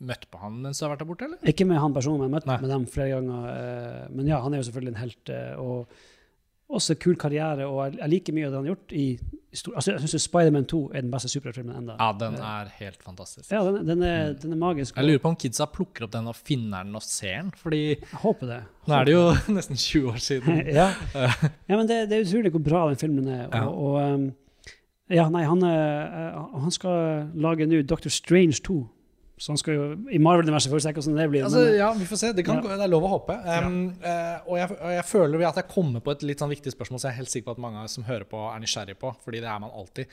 [0.00, 1.24] møtt på han mens du har vært der borte?
[1.24, 1.38] eller?
[1.44, 2.60] Ikke med han personen, men jeg har møtt Nei.
[2.60, 3.50] med dem flere ganger.
[3.50, 5.28] eh, Men ja, han er jo selvfølgelig en helt.
[5.30, 5.88] eh, Og
[6.70, 7.66] også kul karriere.
[7.66, 8.92] Og jeg- liker mye av det han har gjort.
[8.92, 9.18] i
[9.52, 11.96] stor, altså Jeg syns Spiderman 2 er den beste superheltfilmen enda.
[11.98, 13.50] Ja, den er helt fantastisk.
[13.50, 14.94] Ja, den, den, er, den er magisk.
[14.94, 17.50] Jeg lurer på om kidsa plukker opp den og finner den og ser den.
[17.50, 18.62] Fordi Jeg håper det.
[18.86, 20.66] nå er det jo nesten 20 år siden.
[20.80, 20.94] ja.
[21.68, 23.46] ja, men det, det er utrolig hvor bra den filmen er.
[23.48, 23.66] Og, Ja.
[23.66, 24.34] og um,
[25.10, 28.80] ja, nei, han, er, eh, han skal lage nå Doctor Strange 2.
[29.40, 31.44] Så han skal jo I Marvel-universet får vi se hvordan det blir.
[31.46, 32.32] Altså, men, ja, vi får se.
[32.36, 32.76] Det, kan, Ja.
[32.76, 33.36] det er lov å håpe.
[33.40, 36.74] Um, eh, og, jeg, og jeg føler at jeg kommer på et litt sånn viktig
[36.74, 39.14] spørsmål som jeg er helt sikker på at mange som hører på, er nysgjerrig på.
[39.24, 40.12] Fordi det er man alltid.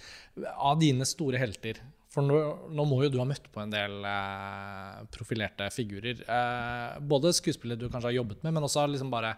[0.56, 1.84] Av dine store helter
[2.16, 2.40] For nå,
[2.72, 6.24] nå må jo du ha møtt på en del uh, profilerte figurer.
[6.24, 9.36] Uh, både skuespillere du kanskje har jobbet med, men også liksom bare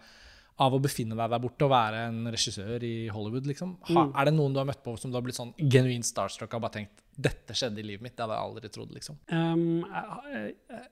[0.60, 3.45] av å befinne deg der borte og være en regissør i Hollywood.
[3.48, 3.78] liksom.
[3.89, 4.12] Ha, Mm.
[4.19, 6.62] Er det noen du har møtt på som du har blitt sånn genuint starstruck og
[6.65, 8.15] bare tenkt dette skjedde i livet mitt?
[8.17, 8.91] Det hadde jeg aldri trodd.
[8.93, 9.17] liksom.
[9.32, 10.86] um, jeg, jeg,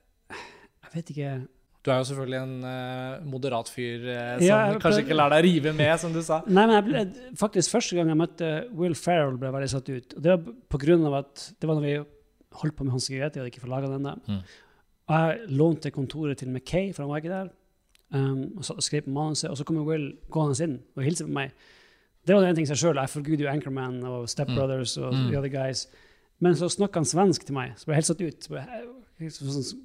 [0.84, 1.32] jeg vet ikke
[1.84, 5.30] Du er jo selvfølgelig en uh, moderat fyr uh, som Ja, jeg kanskje ikke lar
[5.36, 6.40] deg rive med, som du sa.
[6.46, 7.04] Nei, men jeg ble,
[7.38, 10.16] faktisk Første gang jeg møtte Will Ferrell, ble jeg veldig satt ut.
[10.16, 11.94] Og det var på grunn av at det var når vi
[12.62, 14.08] holdt på med Hans Grete, hadde ikke fått laga den.
[14.26, 14.40] Mm.
[15.08, 17.50] Og jeg lånte kontoret til McKay, for han var ikke der.
[18.10, 21.34] Um, og så skrev på manuset, og så kommer Will gående inn og hilser på
[21.36, 21.50] meg.
[22.26, 22.96] Det var en ting seg sjøl.
[22.96, 24.58] Jeg forguder jo Anchorman og Step Mm.
[24.58, 25.28] Og Mm.
[25.30, 25.86] The Other Guys.
[26.40, 28.48] Men så snakka han svensk til meg, så ble jeg helt satt ut.
[29.32, 29.80] Så sånn,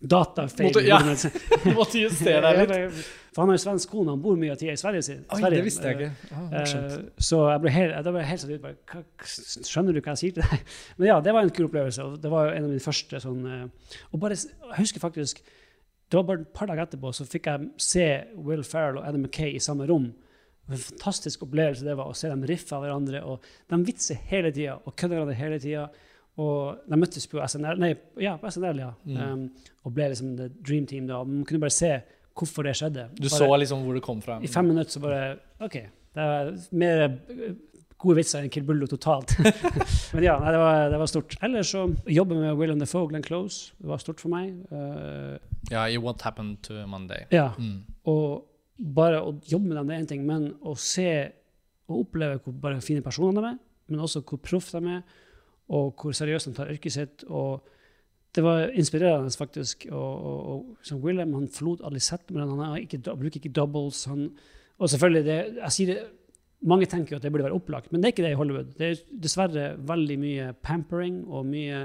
[0.00, 0.68] datafeil.
[0.68, 0.98] Måtte- ja.
[1.78, 2.94] måtte justere deg litt.
[3.34, 5.18] For han har jo svensk kone, han bor mye av tida i Sverige.
[5.30, 5.56] Oi, Sverige.
[5.56, 6.10] det visste jeg ikke.
[6.34, 6.64] Ah,
[7.18, 8.62] så jeg ble helt, da ble jeg helt satt ut.
[8.62, 9.02] Bare, hva,
[9.70, 10.62] skjønner du hva jeg sier til deg?
[10.98, 12.04] Men ja, det var en kul opplevelse.
[12.06, 15.42] og Det var en av mine første sånn eh, Og bare, jeg husker faktisk
[16.08, 18.04] Det var bare et par dager etterpå så fikk jeg se
[18.36, 20.06] Will Ferrell og Adam McKay i samme rom.
[20.68, 23.22] En fantastisk opplevelse det var å se dem riffe av hverandre.
[23.24, 25.86] og De vitser hele tida og kødder hverandre hele tida.
[26.38, 27.90] Og de møttes på SNL, nei,
[28.22, 28.92] ja, på SNL, ja.
[29.04, 29.16] Mm.
[29.18, 31.06] Um, og ble liksom the dream team.
[31.08, 31.22] da.
[31.24, 31.92] Man kunne bare se
[32.38, 33.08] hvorfor det skjedde.
[33.16, 34.38] Du Bare- så liksom hvor det kom fra.
[34.42, 35.72] i fem minutter så bare OK.
[36.14, 37.18] Det er mer
[37.98, 39.32] gode vitser enn Kill Bullo totalt.
[40.14, 41.34] Men ja, nei, det, var, det var stort.
[41.42, 44.52] Ellers så jobbe med William Defoe, Glenn Close, det var stort for meg.
[44.70, 45.38] Uh,
[45.72, 47.24] Ja, i What Happened to Monday.
[47.34, 47.80] ja, Mm.
[48.06, 48.44] og
[48.78, 51.08] bare å jobbe med dem, det er én ting, men å se
[51.88, 53.58] og oppleve hvor bare fine personer de er,
[53.88, 55.02] men også hvor proff de er,
[55.72, 57.24] og hvor seriøst de tar yrket sitt.
[57.28, 57.64] og
[58.36, 59.86] det var inspirerende, faktisk.
[59.90, 62.50] Og, og, og William han forlot aldri sett med den.
[62.60, 64.04] Han har bruker ikke doubles.
[64.04, 64.26] Han,
[64.78, 66.02] og selvfølgelig, det, jeg sier det,
[66.66, 68.70] mange tenker jo at det burde være opplagt, men det er ikke det i Hollywood.
[68.78, 71.84] Det er dessverre veldig mye pampering og mye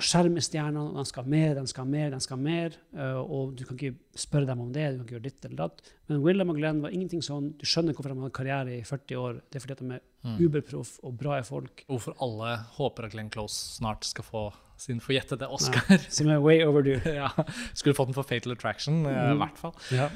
[0.00, 0.94] skjermestjerner.
[0.96, 2.76] De skal mer, de skal mer, de skal mer.
[2.96, 5.58] eh, og du kan ikke spørre dem om det, du kan ikke gjøre ditt eller
[5.60, 5.82] datt.
[6.08, 7.50] Men William og Glenn var ingenting sånn.
[7.60, 9.42] Du skjønner hvorfor de har karriere i 40 år.
[9.50, 10.36] Det er fordi de er Mm.
[10.36, 11.82] uberproff og bra folk.
[11.88, 15.96] Hvorfor alle håper at Glenn Close snart skal få sin forjettede Oscar.
[16.10, 17.00] Som er way overdue.
[17.20, 17.30] ja.
[17.72, 19.08] Skulle fått den for Fatal Attraction, mm.
[19.08, 19.72] i hvert fall.
[19.90, 20.10] Ja.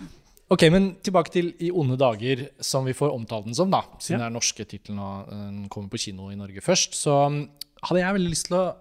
[0.52, 3.80] Ok, men tilbake til I onde dager, som vi får omtalt den som, da.
[3.98, 4.26] Siden Ja.
[4.26, 6.94] det er norske tittelen og eh, den kommer på kino i Norge først.
[6.98, 7.46] Så um,
[7.82, 8.74] hadde jeg veldig lyst til å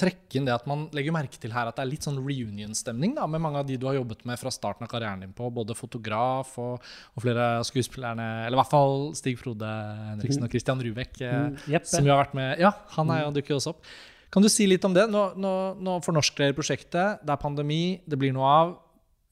[0.00, 3.12] trekke inn det at man legger merke til her at det er litt sånn reunion-stemning
[3.18, 5.50] da, med mange av de du har jobbet med fra starten av karrieren din på,
[5.52, 6.80] både fotograf og,
[7.12, 9.68] og flere av skuespillerne, eller i hvert fall Stig Frode
[10.14, 12.58] Henriksen og Christian Rubek, eh, Mm, som jo har vært med.
[12.64, 13.84] Ja, han er jo dukker også opp.
[14.32, 15.04] Kan du si litt om det?
[15.10, 18.78] Nå, nå, nå fornorsker dere prosjektet, det er pandemi, det blir noe av.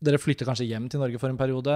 [0.05, 1.75] Dere flytter kanskje hjem til Norge for en periode.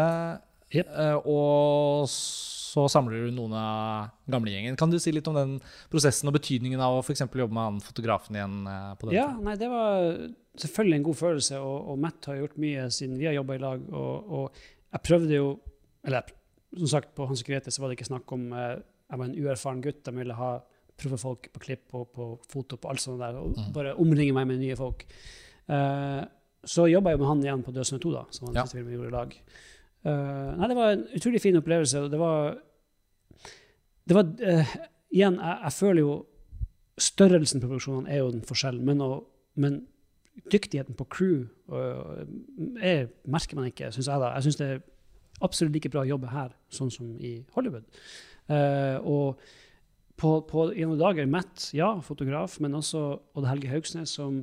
[0.73, 0.89] Jep.
[0.89, 4.77] Eh, og så samler du noen av gamlegjengen.
[4.81, 5.57] Kan du si litt om den
[5.93, 9.27] prosessen og betydningen av å for jobbe med han fotografen igjen eh, på den Ja,
[9.37, 10.07] nei, det var
[10.63, 13.63] selvfølgelig en god følelse, og, og Matt har gjort mye siden vi har jobba i
[13.63, 13.85] lag.
[13.93, 15.51] Og, og jeg prøvde jo
[16.05, 16.33] Eller
[16.73, 18.79] som sagt, på Hans Grete så var det ikke snakk om eh,
[19.11, 20.05] Jeg var en uerfaren gutt.
[20.07, 20.53] De ville ha
[21.03, 23.73] proffe folk på klipp og på foto på alt sånt der, og Mm.
[23.75, 25.05] bare omringe meg med nye folk.
[25.69, 26.23] Eh,
[26.65, 28.65] så jobba jeg med han igjen på Dødsende 2, da, som den Ja.
[28.67, 29.37] siste filmen vi gjorde i lag.
[30.03, 32.05] Uh, nei, det var en utrolig fin opplevelse.
[32.11, 32.59] Det var,
[34.09, 34.75] det var uh,
[35.13, 36.13] Igjen, jeg, jeg føler jo
[37.03, 39.27] Størrelsen på produksjonene er jo den forskjellen, men, og,
[39.61, 39.83] men
[40.53, 42.23] dyktigheten på crew og,
[42.81, 44.21] er, merker man ikke, syns jeg.
[44.23, 44.31] da.
[44.37, 44.83] Jeg syns det er
[45.43, 47.85] absolutt like bra å jobbe her sånn som i Hollywood.
[48.49, 49.43] Uh, og
[50.21, 53.03] på, på gjennom dager Matt, ja, fotograf, men også
[53.35, 54.43] Odd Helge Haugsnes, som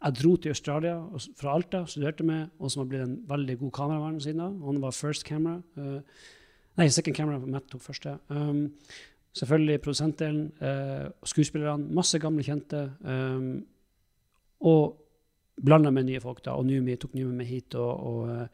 [0.00, 0.94] jeg dro til Australia
[1.36, 4.48] fra Alta, studerte med, og som har blitt en veldig god kameramann siden da.
[4.66, 5.60] Han var first camera.
[5.76, 6.00] Uh,
[6.80, 8.16] nei, second camera, Matt tok første.
[8.28, 8.70] Um,
[9.36, 12.86] selvfølgelig produsentdelen, uh, skuespillerne, masse gamle kjente.
[13.04, 13.52] Um,
[14.60, 14.96] og
[15.64, 16.56] blanda med nye folk, da.
[16.56, 17.74] Og Numi tok Numi med hit.
[17.74, 18.46] og, og eh,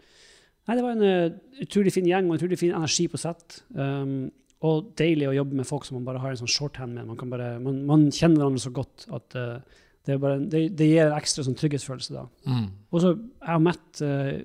[0.67, 3.61] Nei, det var en uh, utrolig fin gjeng og utrolig fin energi på sett.
[3.79, 4.33] Um,
[4.67, 7.07] og deilig å jobbe med folk som man bare har en sånn shorthand med.
[7.07, 9.77] Man, kan bare, man, man kjenner hverandre så godt at eh,
[10.07, 12.15] det, er bare, det, det gir en ekstra sånn trygghetsfølelse.
[12.15, 12.27] da.
[12.47, 12.69] Mm.
[12.93, 14.37] Og så jeg og Matt eh,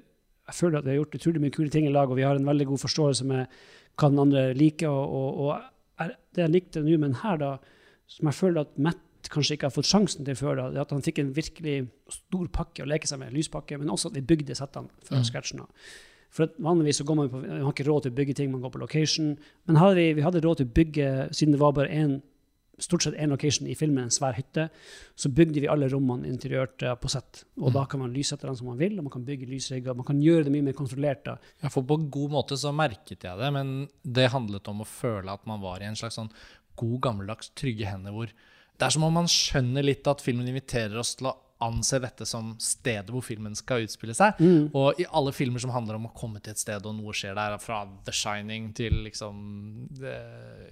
[0.52, 2.36] jeg føler at vi har gjort utrolig mye kule ting i lag, og vi har
[2.36, 3.46] en veldig god forståelse med
[4.02, 4.90] hva den andre liker.
[4.90, 7.52] Og, og, og jeg, det jeg likte nå med den her, da,
[8.12, 10.84] som jeg føler at Matt kanskje ikke har fått sjansen til før, da, det er
[10.88, 11.76] at han fikk en virkelig
[12.12, 15.28] stor pakke å leke seg med, lyspakke, men også at vi bygde settene fra Mm.
[15.30, 15.68] scratchen Da.
[16.32, 18.52] For at vanligvis så går man på, man har ikke råd til å bygge ting,
[18.52, 19.38] man går på location.
[19.68, 22.18] Men hadde vi, vi hadde råd til å bygge, siden det var bare en,
[22.82, 24.68] stort sett én location i filmen, en svær hytte,
[25.16, 27.44] så bygde vi alle rommene interiørt eh, på sett.
[27.62, 27.74] Og Mm.
[27.78, 29.96] da kan man lyse etter den som man vil, og man kan bygge lysrigger.
[29.96, 31.24] Man kan gjøre det mye mer kontrollert.
[31.26, 31.38] da.
[31.64, 34.88] Ja, for på en god måte så merket jeg det, men det handlet om å
[34.90, 36.32] føle at man var i en slags sånn
[36.76, 38.28] god, gammeldags, trygge hender hvor
[38.82, 42.26] det er som om man skjønner litt at filmen inviterer oss til å anse dette
[42.28, 44.40] som stedet hvor filmen skal utspille seg.
[44.42, 44.72] Mm.
[44.78, 47.38] Og i alle filmer som handler om å komme til et sted og noe skjer
[47.38, 49.40] der, fra The Shining til liksom
[50.00, 50.18] det,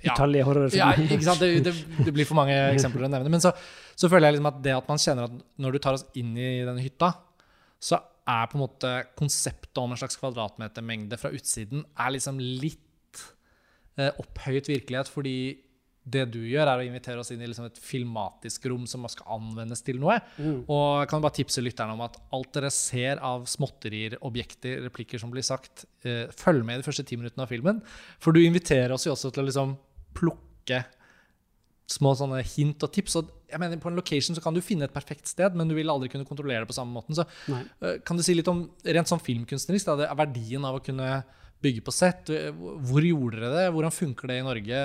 [0.04, 0.14] ja.
[0.16, 0.48] Utallige
[0.78, 1.44] Ja, ikke sant?
[1.44, 1.76] Det, det,
[2.06, 3.32] det blir for mange eksempler å nevne.
[3.34, 3.54] Men så,
[3.96, 6.36] så føler jeg liksom at det at man kjenner at når du tar oss inn
[6.38, 7.14] i denne hytta,
[7.80, 13.24] så er på en måte konseptet om en slags kvadratmetermengde fra utsiden er liksom litt
[13.98, 15.10] eh, opphøyet virkelighet.
[15.12, 15.38] Fordi
[16.12, 19.40] det du gjør, er å invitere oss inn i liksom et filmatisk rom som skal
[19.40, 20.20] anvendes til noe.
[20.38, 20.62] Mm.
[20.66, 25.22] Og jeg kan bare tipse lytterne om at alt dere ser av småtterier, objekter, replikker
[25.22, 27.82] som blir sagt, eh, følg med i de første ti minuttene av filmen.
[28.20, 29.76] For du inviterer oss jo også til å liksom
[30.18, 30.84] plukke
[31.90, 33.18] små sånne hint og tips.
[33.20, 35.76] Og jeg mener, På en location så kan du finne et perfekt sted, men du
[35.76, 37.18] vil aldri kunne kontrollere det på samme måten.
[37.18, 37.64] Så Nei.
[37.82, 40.84] eh, kan du si litt om rent sånn filmkunstnerisk, da, det er verdien av å
[40.84, 41.24] kunne
[41.62, 42.30] bygge på sett?
[42.56, 43.66] Hvor gjorde dere det?
[43.76, 44.78] Hvordan funker det i Norge?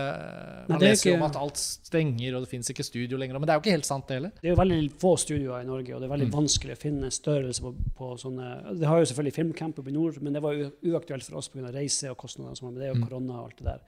[0.69, 3.17] Man Nei, er leser jo ikke- om at alt stenger, og det fins ikke studio
[3.17, 3.39] lenger.
[3.39, 4.33] Men det er jo ikke helt sant, det heller.
[4.43, 6.39] Det er jo veldig få studioer i Norge, og det er veldig Mm.
[6.41, 10.21] vanskelig å finne størrelse på, på sånne Det har jo selvfølgelig filmcamp oppe i nord,
[10.23, 11.73] men det var uaktuelt for oss pga.
[11.73, 12.51] reise og kostnader.
[12.51, 13.09] og sånn, Men det er jo Mm.
[13.09, 13.81] korona og alt det der.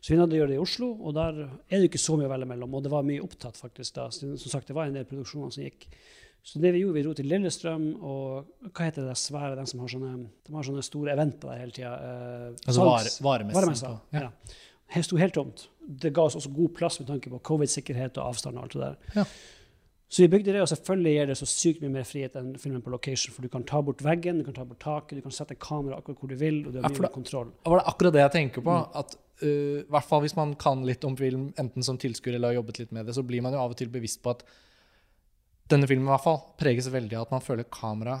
[0.00, 2.30] Så vi hadde gjort det i Oslo, og der er det ikke så mye å
[2.38, 2.72] velge mellom.
[2.74, 3.94] Og det var mye opptatt, faktisk.
[3.94, 4.10] da.
[4.10, 5.86] Som sagt, det var en del produksjoner som gikk.
[6.48, 9.82] Så det vi gjorde, vi dro til Lillestrøm, og hva heter det der svære, som
[9.82, 10.12] har sånne,
[10.46, 11.90] de har sånne store eventer der hele tida?
[11.98, 13.20] Eh, Altså.
[13.54, 13.86] Varemessa.
[13.92, 14.30] på- Ja.
[14.94, 15.66] Det sto helt tomt.
[15.86, 18.80] Det ga oss også god plass med tanke på covid-sikkerhet og avstand og alt det
[18.80, 18.96] der.
[19.16, 19.24] Ja.
[20.08, 22.80] Så vi bygde det, og selvfølgelig gir det så sykt mye mer frihet enn filmen
[22.80, 23.34] på location.
[23.34, 25.98] For du kan ta bort veggen, du kan ta bort taket, du kan sette kamera
[25.98, 27.50] akkurat hvor du vil, og du har mye mer kontroll.
[27.64, 28.72] Det var det akkurat det jeg tenker på.
[28.72, 28.96] Mm.
[29.02, 32.62] At uh, hvert fall hvis man kan litt om film, enten som tilskuer eller har
[32.62, 34.42] jobbet litt med det, så blir man jo av og til bevisst på at
[35.68, 38.20] denne filmen i hvert fall preges veldig av at man føler kamera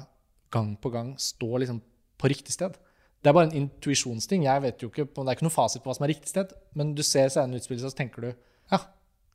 [0.52, 1.80] gang på gang står liksom
[2.18, 2.76] på riktig sted.
[3.18, 4.44] Det er bare en intuisjonsting.
[4.46, 6.52] Jeg vet jo ikke, Det er ikke noe fasit på hva som er riktig sted,
[6.78, 8.80] men du ser scenen utspille seg, så tenker du ja,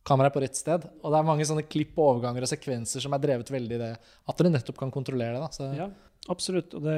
[0.08, 0.88] kameraet er på rett sted.
[1.02, 3.82] Og det er mange sånne klipp og overganger og sekvenser som er drevet veldig i
[3.82, 5.44] det at dere nettopp kan kontrollere det.
[5.44, 5.50] da.
[5.56, 5.90] Så, Ja,
[6.34, 6.76] absolutt.
[6.78, 6.98] Og det,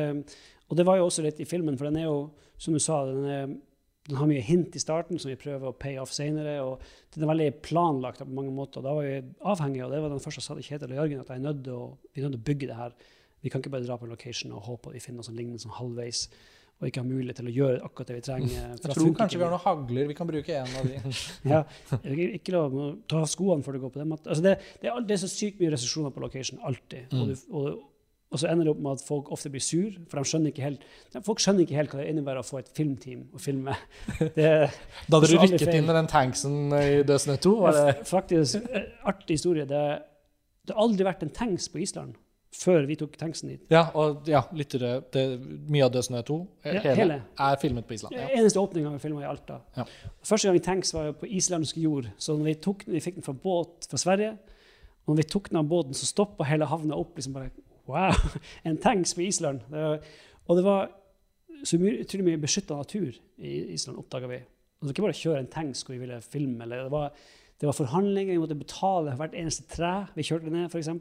[0.69, 2.19] og det var jo også litt i filmen, for den er jo,
[2.57, 3.55] som du sa, den, er,
[4.05, 6.81] den har mye hint i starten som vi prøver å pay off senere, og
[7.15, 8.83] den er veldig planlagt på mange måter.
[8.85, 11.23] Da var vi avhengige, og det var den første jeg sa til Kjetil og Jørgen,
[11.23, 12.93] at jeg er nødt til å, vi er nødt til å bygge det her.
[13.41, 15.39] Vi kan ikke bare dra på en location og håpe at vi finner noe som
[15.39, 16.27] ligner sånn halvveis,
[16.75, 18.55] og ikke ha mulighet til å gjøre akkurat det vi trenger.
[18.83, 20.07] jeg tror kanskje vi har noen hagler.
[20.11, 21.01] Vi kan bruke en av de.
[21.53, 21.63] ja,
[22.01, 24.29] ikke, ikke lov å ta skoene før du går på den måten.
[24.33, 27.09] Altså det, det, er, det er så sykt mye restriksjoner på location, alltid.
[27.09, 27.31] Og, Mm.
[27.31, 27.83] du, og,
[28.33, 30.65] og så ender det opp med at folk ofte blir sur, for de skjønner ikke
[30.65, 30.83] helt,
[31.23, 33.75] folk skjønner ikke helt hva det innebærer å få et filmteam å filme.
[34.37, 34.49] Det,
[35.05, 37.55] Da hadde du rykket inn med den tanksen i Dødsnytt 2?
[37.61, 37.95] Var det?
[38.09, 39.67] Faktisk, eh, artig historie.
[39.69, 39.83] Det,
[40.65, 42.17] det har aldri vært en tanks på Island
[42.55, 43.63] før vi tok tanksen dit.
[43.71, 45.23] Ja, og ja, lyttere, det,
[45.71, 46.37] mye av Død snø 2
[46.69, 48.15] Ja, hele, er filmet på Island.
[48.15, 48.29] Ja.
[48.39, 49.59] Eneste åpninga vi filma i Alta.
[49.77, 49.85] Ja.
[50.25, 52.09] Første gang tanks var på islandsk jord.
[52.17, 54.35] Så når vi, tok, vi fikk den fra båt fra Sverige,
[55.05, 57.13] og når vi tok den av båten, så stoppa hele havna opp.
[57.17, 57.51] liksom bare,
[57.87, 58.13] Wow!
[58.67, 59.65] En tanks på Island.
[59.71, 60.05] Det var,
[60.45, 60.91] og det var
[61.65, 64.41] så mye, utrolig mye beskytta natur i Island, oppdaga vi.
[64.41, 66.65] Og det var ikke bare å kjøre en tanks hvor vi ville filme.
[66.65, 67.15] Eller det, var,
[67.61, 70.91] det var forhandlinger, vi måtte betale for hvert eneste tre vi kjørte ned, f.eks.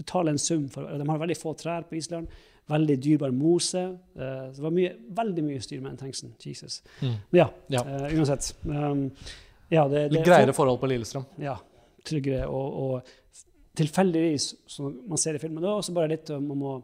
[0.00, 0.66] Betale en sum.
[0.72, 2.30] For, de har veldig få trær på Island.
[2.70, 3.82] Veldig dyrebar mose.
[4.16, 6.32] Eh, det var mye, veldig mye styr med den tanksen.
[6.40, 6.80] Jesus.
[7.02, 7.18] Mm.
[7.30, 7.84] Men ja, Ja.
[7.84, 8.54] Uh, uansett.
[8.64, 9.10] Um,
[9.68, 11.24] ja, det, det, Litt greiere forhold på Lillestrøm.
[11.40, 11.54] ja,
[12.04, 13.44] tryggere og, og
[13.78, 15.62] tilfeldigvis, som man ser i filmen.
[15.62, 16.74] Det er også bare litt om må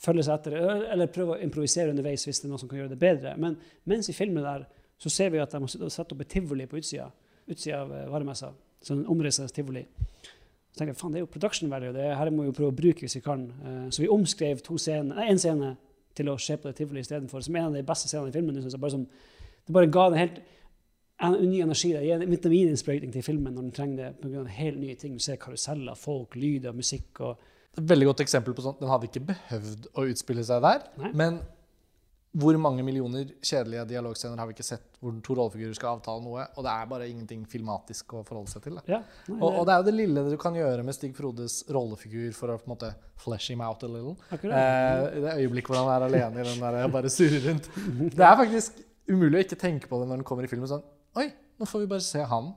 [0.00, 0.56] følge seg etter,
[0.94, 3.34] eller prøve å improvisere underveis hvis det er noe som kan gjøre det bedre.
[3.40, 4.64] Men mens i filmen der,
[4.98, 7.10] så ser vi at de har satt opp et tivoli på utsida,
[7.46, 8.50] utsida av eh, varemessa.
[8.84, 9.84] Sånn omreisende tivoli.
[10.72, 12.72] Så tenker jeg, faen, det er jo production value, det her må vi jo prøve
[12.72, 13.44] å bruke hvis vi kan.
[13.62, 15.74] Eh, Så vi omskrev to scener, nei, en scene
[16.18, 18.34] til å se på det tivoli istedenfor, som er en av de beste scenene i
[18.34, 18.58] filmen.
[18.80, 19.04] Bare som,
[19.68, 20.40] det bare ga en helt
[21.20, 21.92] en ny energi.
[21.92, 24.10] Det gir en vitamininnsprøytning til filmen når den trenger det.
[24.22, 25.14] På grunn av helt nye ting.
[25.18, 27.20] Du ser karuseller, folk, lyder, musikk.
[27.20, 27.38] og
[27.78, 28.80] Et veldig godt eksempel på sånt.
[28.80, 30.84] Den hadde ikke behøvd å utspille seg der.
[31.02, 31.10] Nei.
[31.18, 31.40] Men
[32.38, 36.44] hvor mange millioner kjedelige dialogscener har vi ikke sett hvor to rollefigurer skal avtale noe,
[36.54, 38.76] og det er bare ingenting filmatisk å forholde seg til?
[38.86, 38.98] Ja,
[39.30, 42.28] nei, Og, og det er jo det lille du kan gjøre med Stig Frodes rollefigur
[42.36, 44.14] for å på en måte flesh him out a little.
[44.28, 44.54] akkurat.
[44.60, 47.70] Eh, det øyeblikket hvor han er alene i den der bare surrer rundt.
[48.14, 48.78] Det er faktisk
[49.08, 50.68] umulig å ikke tenke på det når den kommer i filmen.
[50.70, 50.84] sånn,
[51.16, 52.52] Oi, nå får vi bare se han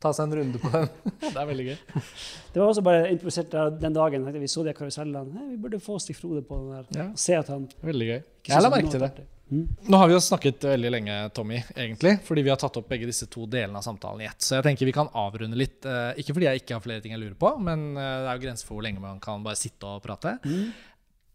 [0.00, 0.88] ta seg en runde på den.
[1.24, 1.76] det er veldig gøy.
[2.52, 5.32] Det var også bare improvisert den dagen vi så de karusellene.
[5.38, 6.84] Hey, vi burde få Stig Frode på den der.
[6.98, 7.06] Ja.
[7.12, 8.20] Og se at han Veldig gøy.
[8.42, 9.10] ikke Jeg la merke til det.
[9.46, 9.64] Mm.
[9.88, 13.06] Nå har vi jo snakket veldig lenge, Tommy, egentlig, fordi vi har tatt opp begge
[13.06, 14.40] disse to delene av samtalen i ett.
[14.42, 15.86] Så jeg tenker vi kan avrunde litt.
[15.86, 18.40] eh, Ikke fordi jeg ikke har flere ting jeg lurer på, men eh, det er
[18.40, 20.34] jo grenser for hvor lenge man kan bare sitte og prate.
[20.44, 20.72] Mm.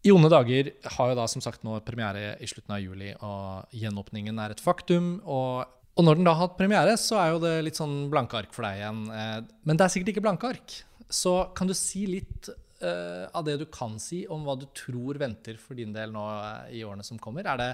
[0.04, 3.72] I onde dager har jo da som sagt nå premiere i slutten av juli, og
[3.80, 5.14] gjenåpningen er et faktum.
[5.24, 8.38] Og, og når den da har hatt premiere, så er jo det litt sånn blanke
[8.38, 9.02] ark for deg igjen.
[9.12, 10.76] eh, Men det er sikkert ikke blanke ark.
[11.12, 12.48] Så kan du si litt
[12.82, 16.24] uh, av det du kan si om hva du tror venter for din del nå
[16.32, 17.44] eh, i årene som kommer?
[17.44, 17.70] Er det,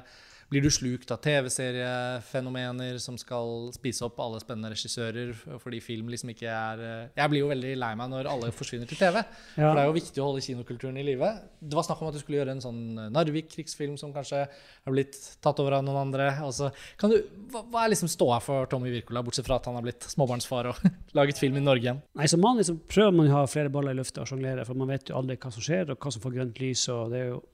[0.49, 6.33] blir du slukt av TV-seriefenomener som skal spise opp alle spennende regissører fordi film liksom
[6.33, 9.21] ikke er eh, Jeg blir jo veldig lei meg når alle forsvinner til TV.
[9.21, 9.27] Ja.
[9.59, 11.31] For det er jo viktig å holde kinokulturen i live.
[11.61, 12.81] Det var snakk om at du skulle gjøre en sånn
[13.13, 16.31] Narvik-krigsfilm som kanskje har blitt tatt over av noen andre.
[16.47, 17.19] Altså, kan du,
[17.53, 20.73] hva, hva er liksom ståa for Tommy Wirkola, bortsett fra at han har blitt småbarnsfar
[20.73, 22.03] og laget film i Norge igjen?
[22.17, 24.81] Nei, Som vanlig så prøver man å ha flere baller i lufta og sjonglere, for
[24.81, 26.89] man vet jo aldri hva som skjer, og hva som får grønt lys.
[26.95, 27.45] og det er jo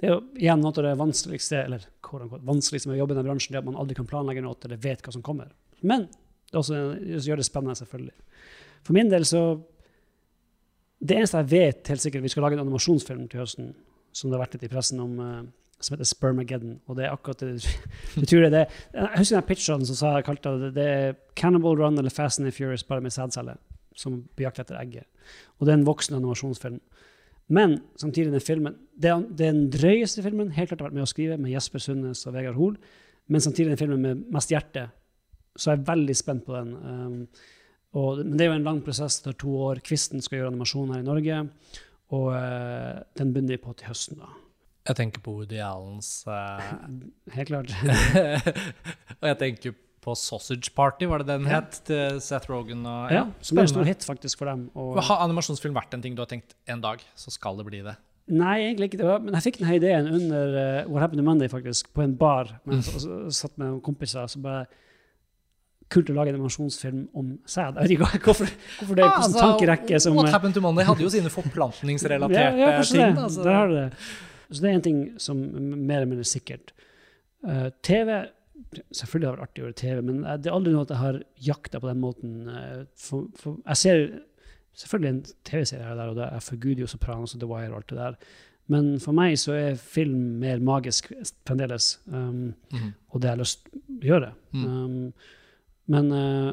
[0.00, 1.84] det er jo igjen noe av det vanskeligste eller
[2.46, 4.58] vanskeligste med å jobbe i den bransjen, det er at man aldri kan planlegge noe
[4.66, 5.52] eller vet hva som kommer.
[5.80, 6.08] Men
[6.50, 6.80] det også,
[7.26, 8.16] gjør det spennende, selvfølgelig.
[8.86, 9.42] For min del så
[11.00, 13.70] Det eneste jeg vet helt sikkert, vi skal lage en animasjonsfilm til høsten
[14.12, 15.46] som det har vært litt i pressen om, eh,
[15.80, 16.74] som heter Spermageddon.
[16.92, 17.54] Og det er akkurat det
[18.20, 18.66] du tror det.
[18.66, 18.74] er.
[18.92, 22.42] Jeg husker den pitchen som sa, jeg kalte det det er Cannibal Run eller Fast
[22.42, 23.56] and Furious bare med sædceller
[23.96, 25.08] som på jakt etter egget.
[25.56, 26.82] Og det er en voksen animasjonsfilm.
[27.50, 31.10] Men samtidig den filmen Det er den drøyeste filmen helt klart har vært med å
[31.10, 32.76] skrive, med Jesper Sundnes og Vegard Hoel.
[33.30, 34.88] Men samtidig den filmen med mest hjerte.
[35.56, 36.74] Så jeg er veldig spent på den.
[36.76, 37.16] Um,
[37.96, 39.18] og, men det er jo en lang prosess.
[39.18, 39.80] Det tar to år.
[39.86, 41.40] Kvisten skal gjøre animasjon her i Norge.
[42.14, 44.30] Og uh, den begynner vi på til høsten, da.
[44.90, 46.60] Jeg tenker på Woody Allens uh...
[47.36, 47.74] Helt klart.
[49.20, 51.60] Og jeg tenker på Sausage Party, var det den Ja.
[51.60, 51.80] het?
[51.84, 54.70] Til Seth Rogen og Ja, som er en stor hit faktisk for dem.
[54.74, 57.82] Og, Har animasjonsfilm vært en ting du har tenkt en dag, så skal det bli
[57.82, 57.96] det?
[58.30, 58.98] Nei, egentlig ikke.
[58.98, 62.14] Det men jeg fikk denne ideen under uh, What Happened to Monday, faktisk, på en
[62.16, 62.60] bar.
[62.64, 64.66] Men så, så, satt med noen kompiser så bare
[65.90, 67.74] Kult å lage animasjonsfilm om sæd.
[67.74, 68.46] Jeg vet ikke hvorfor,
[68.78, 71.10] hvorfor det er en altså, tankerekke som Ah, What eh, Happened to Monday hadde jo
[71.10, 73.16] sine forplantningsrelaterte ja, ja, ting.
[73.16, 73.24] det.
[73.24, 73.42] Altså.
[73.42, 73.88] Har det.
[74.52, 76.70] Så det er en ting som mer eller mindre sikkert.
[77.42, 78.20] Uh, TV
[78.92, 81.02] Selvfølgelig har det vært artig å gjøre TV, men det er aldri noe at jeg
[81.02, 82.36] har jakta på den måten.
[82.48, 84.04] eh, for, for, jeg ser
[84.80, 86.28] selvfølgelig en TV-serie her og der, og det
[86.76, 88.18] er jo Sopranos og The Wire og alt det der.
[88.70, 91.10] Men for meg så er film mer magisk
[91.48, 92.90] fremdeles, um, mm.
[93.10, 94.28] og det har jeg lyst til å gjøre.
[94.52, 94.66] Mm.
[94.66, 95.12] Um,
[95.90, 96.52] men uh,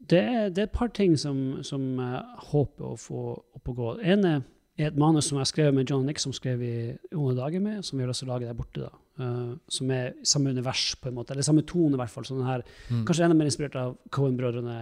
[0.00, 2.22] det, er, det er et par ting som, som jeg
[2.52, 3.90] håper å få opp og gå.
[4.00, 4.40] En er
[4.86, 6.74] et manus som jeg skrev med John Nick, som skrev i
[7.12, 8.80] Unge dager med, som vi har lyst til å lage der borte.
[8.86, 8.90] da.
[9.20, 12.24] Uh, som er samme univers, på en måte, eller samme tone, i hvert fall.
[12.24, 13.04] Sånn her, Mm.
[13.04, 14.76] Kanskje enda mer inspirert av Cohen-brødrene.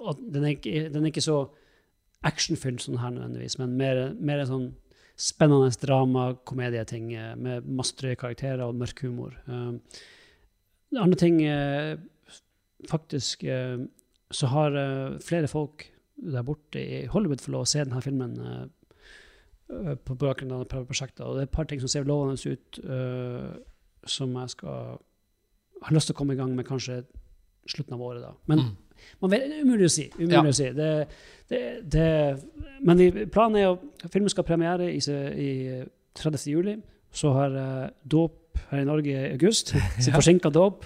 [0.00, 1.48] Uh, den, er ikke- den er ikke så
[2.24, 4.72] actionfylt den her nødvendigvis, men mer, mer en sånn
[5.18, 9.34] spennende drama, komedieting uh, med masse drøye karakterer og mørk humor.
[9.48, 9.72] Eh,
[10.96, 11.96] andre ting eh,
[12.88, 13.76] Faktisk eh,
[14.30, 18.36] så har eh, flere folk der borte i Hollywood fått lov å se denne filmen.
[19.70, 21.24] Eh, eh, på bakgrunn av prøveprosjekter.
[21.24, 23.56] Og det er et par ting som ser lovende ut, uh,
[24.06, 24.98] som jeg skal
[25.82, 27.04] har lyst til å komme i gang med kanskje
[27.68, 28.22] slutten av året.
[28.22, 28.32] da.
[28.46, 28.76] Men Mm.
[29.22, 30.10] man vet, det er umulig å si.
[30.18, 30.42] Umulig Ja.
[30.42, 30.70] å si.
[30.72, 31.08] Det,
[31.48, 32.42] det, det,
[32.80, 36.50] men planen er at filmen skal premiere i, i 30.
[36.50, 36.76] juli.
[37.12, 39.68] Så har jeg dåp her i Norge i august.
[40.02, 40.10] Så.
[40.12, 40.84] Forsinka dåp.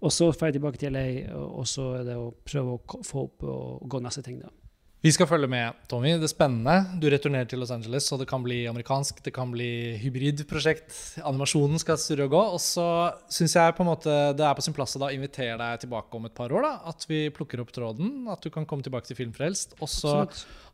[0.00, 3.02] Og så drar jeg tilbake til LA, og og så er det å prøve å
[3.04, 4.40] få opp og, og gå neste ting.
[4.40, 4.48] da.
[5.02, 6.10] Vi skal følge med, Tommy.
[6.20, 6.74] Det er spennende.
[7.00, 10.90] Du returnerer til Los Angeles, så det kan bli amerikansk, det kan bli hybridprosjekt.
[11.24, 12.40] Animasjonen skal surre og gå.
[12.52, 12.84] Og så
[13.32, 16.18] syns jeg på en måte det er på sin plass å da invitere deg tilbake
[16.20, 16.66] om et par år.
[16.66, 19.72] da, At vi plukker opp tråden, at du kan komme tilbake til Filmfrelst.
[19.80, 20.18] Og så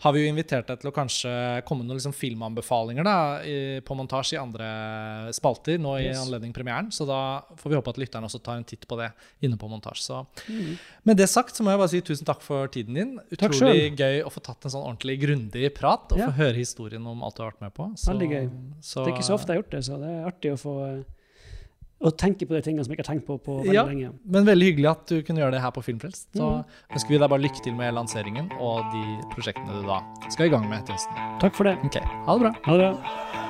[0.03, 3.15] har vi jo invitert deg til å kanskje komme med noen liksom filmanbefalinger da,
[3.47, 3.57] i,
[3.87, 6.19] på montasje i andre spalter nå i Yes.
[6.27, 6.91] anledning premieren.
[6.93, 9.13] Så da får vi håpe at lytterne også tar en titt på det
[9.47, 10.03] inne på montasje.
[10.11, 10.77] Så Mm.
[11.05, 13.21] med det sagt så må jeg bare si tusen takk for tiden din.
[13.33, 16.31] Utrolig gøy å få tatt en sånn ordentlig grundig prat og Ja.
[16.31, 17.91] få høre historien om alt du har vært med på.
[17.97, 18.51] Så, Veldig gøy.
[18.81, 20.59] Så, Det er ikke så ofte jeg har gjort det, så det er artig å
[20.59, 21.05] få
[21.97, 23.85] å tenke på de tingene som jeg ikke har tenkt på på veldig Ja.
[23.85, 24.13] lenge.
[24.25, 26.29] Men veldig hyggelig at du kunne gjøre det her på Filmfrelst.
[26.35, 26.65] Så mm.
[26.93, 30.51] ønsker vi deg bare lykke til med lanseringen og de prosjektene du da skal i
[30.51, 31.41] gang med til høsten.
[31.41, 31.79] Takk for det.
[31.87, 32.05] Okay.
[32.05, 32.53] ha det bra.
[32.65, 33.46] Ha det bra.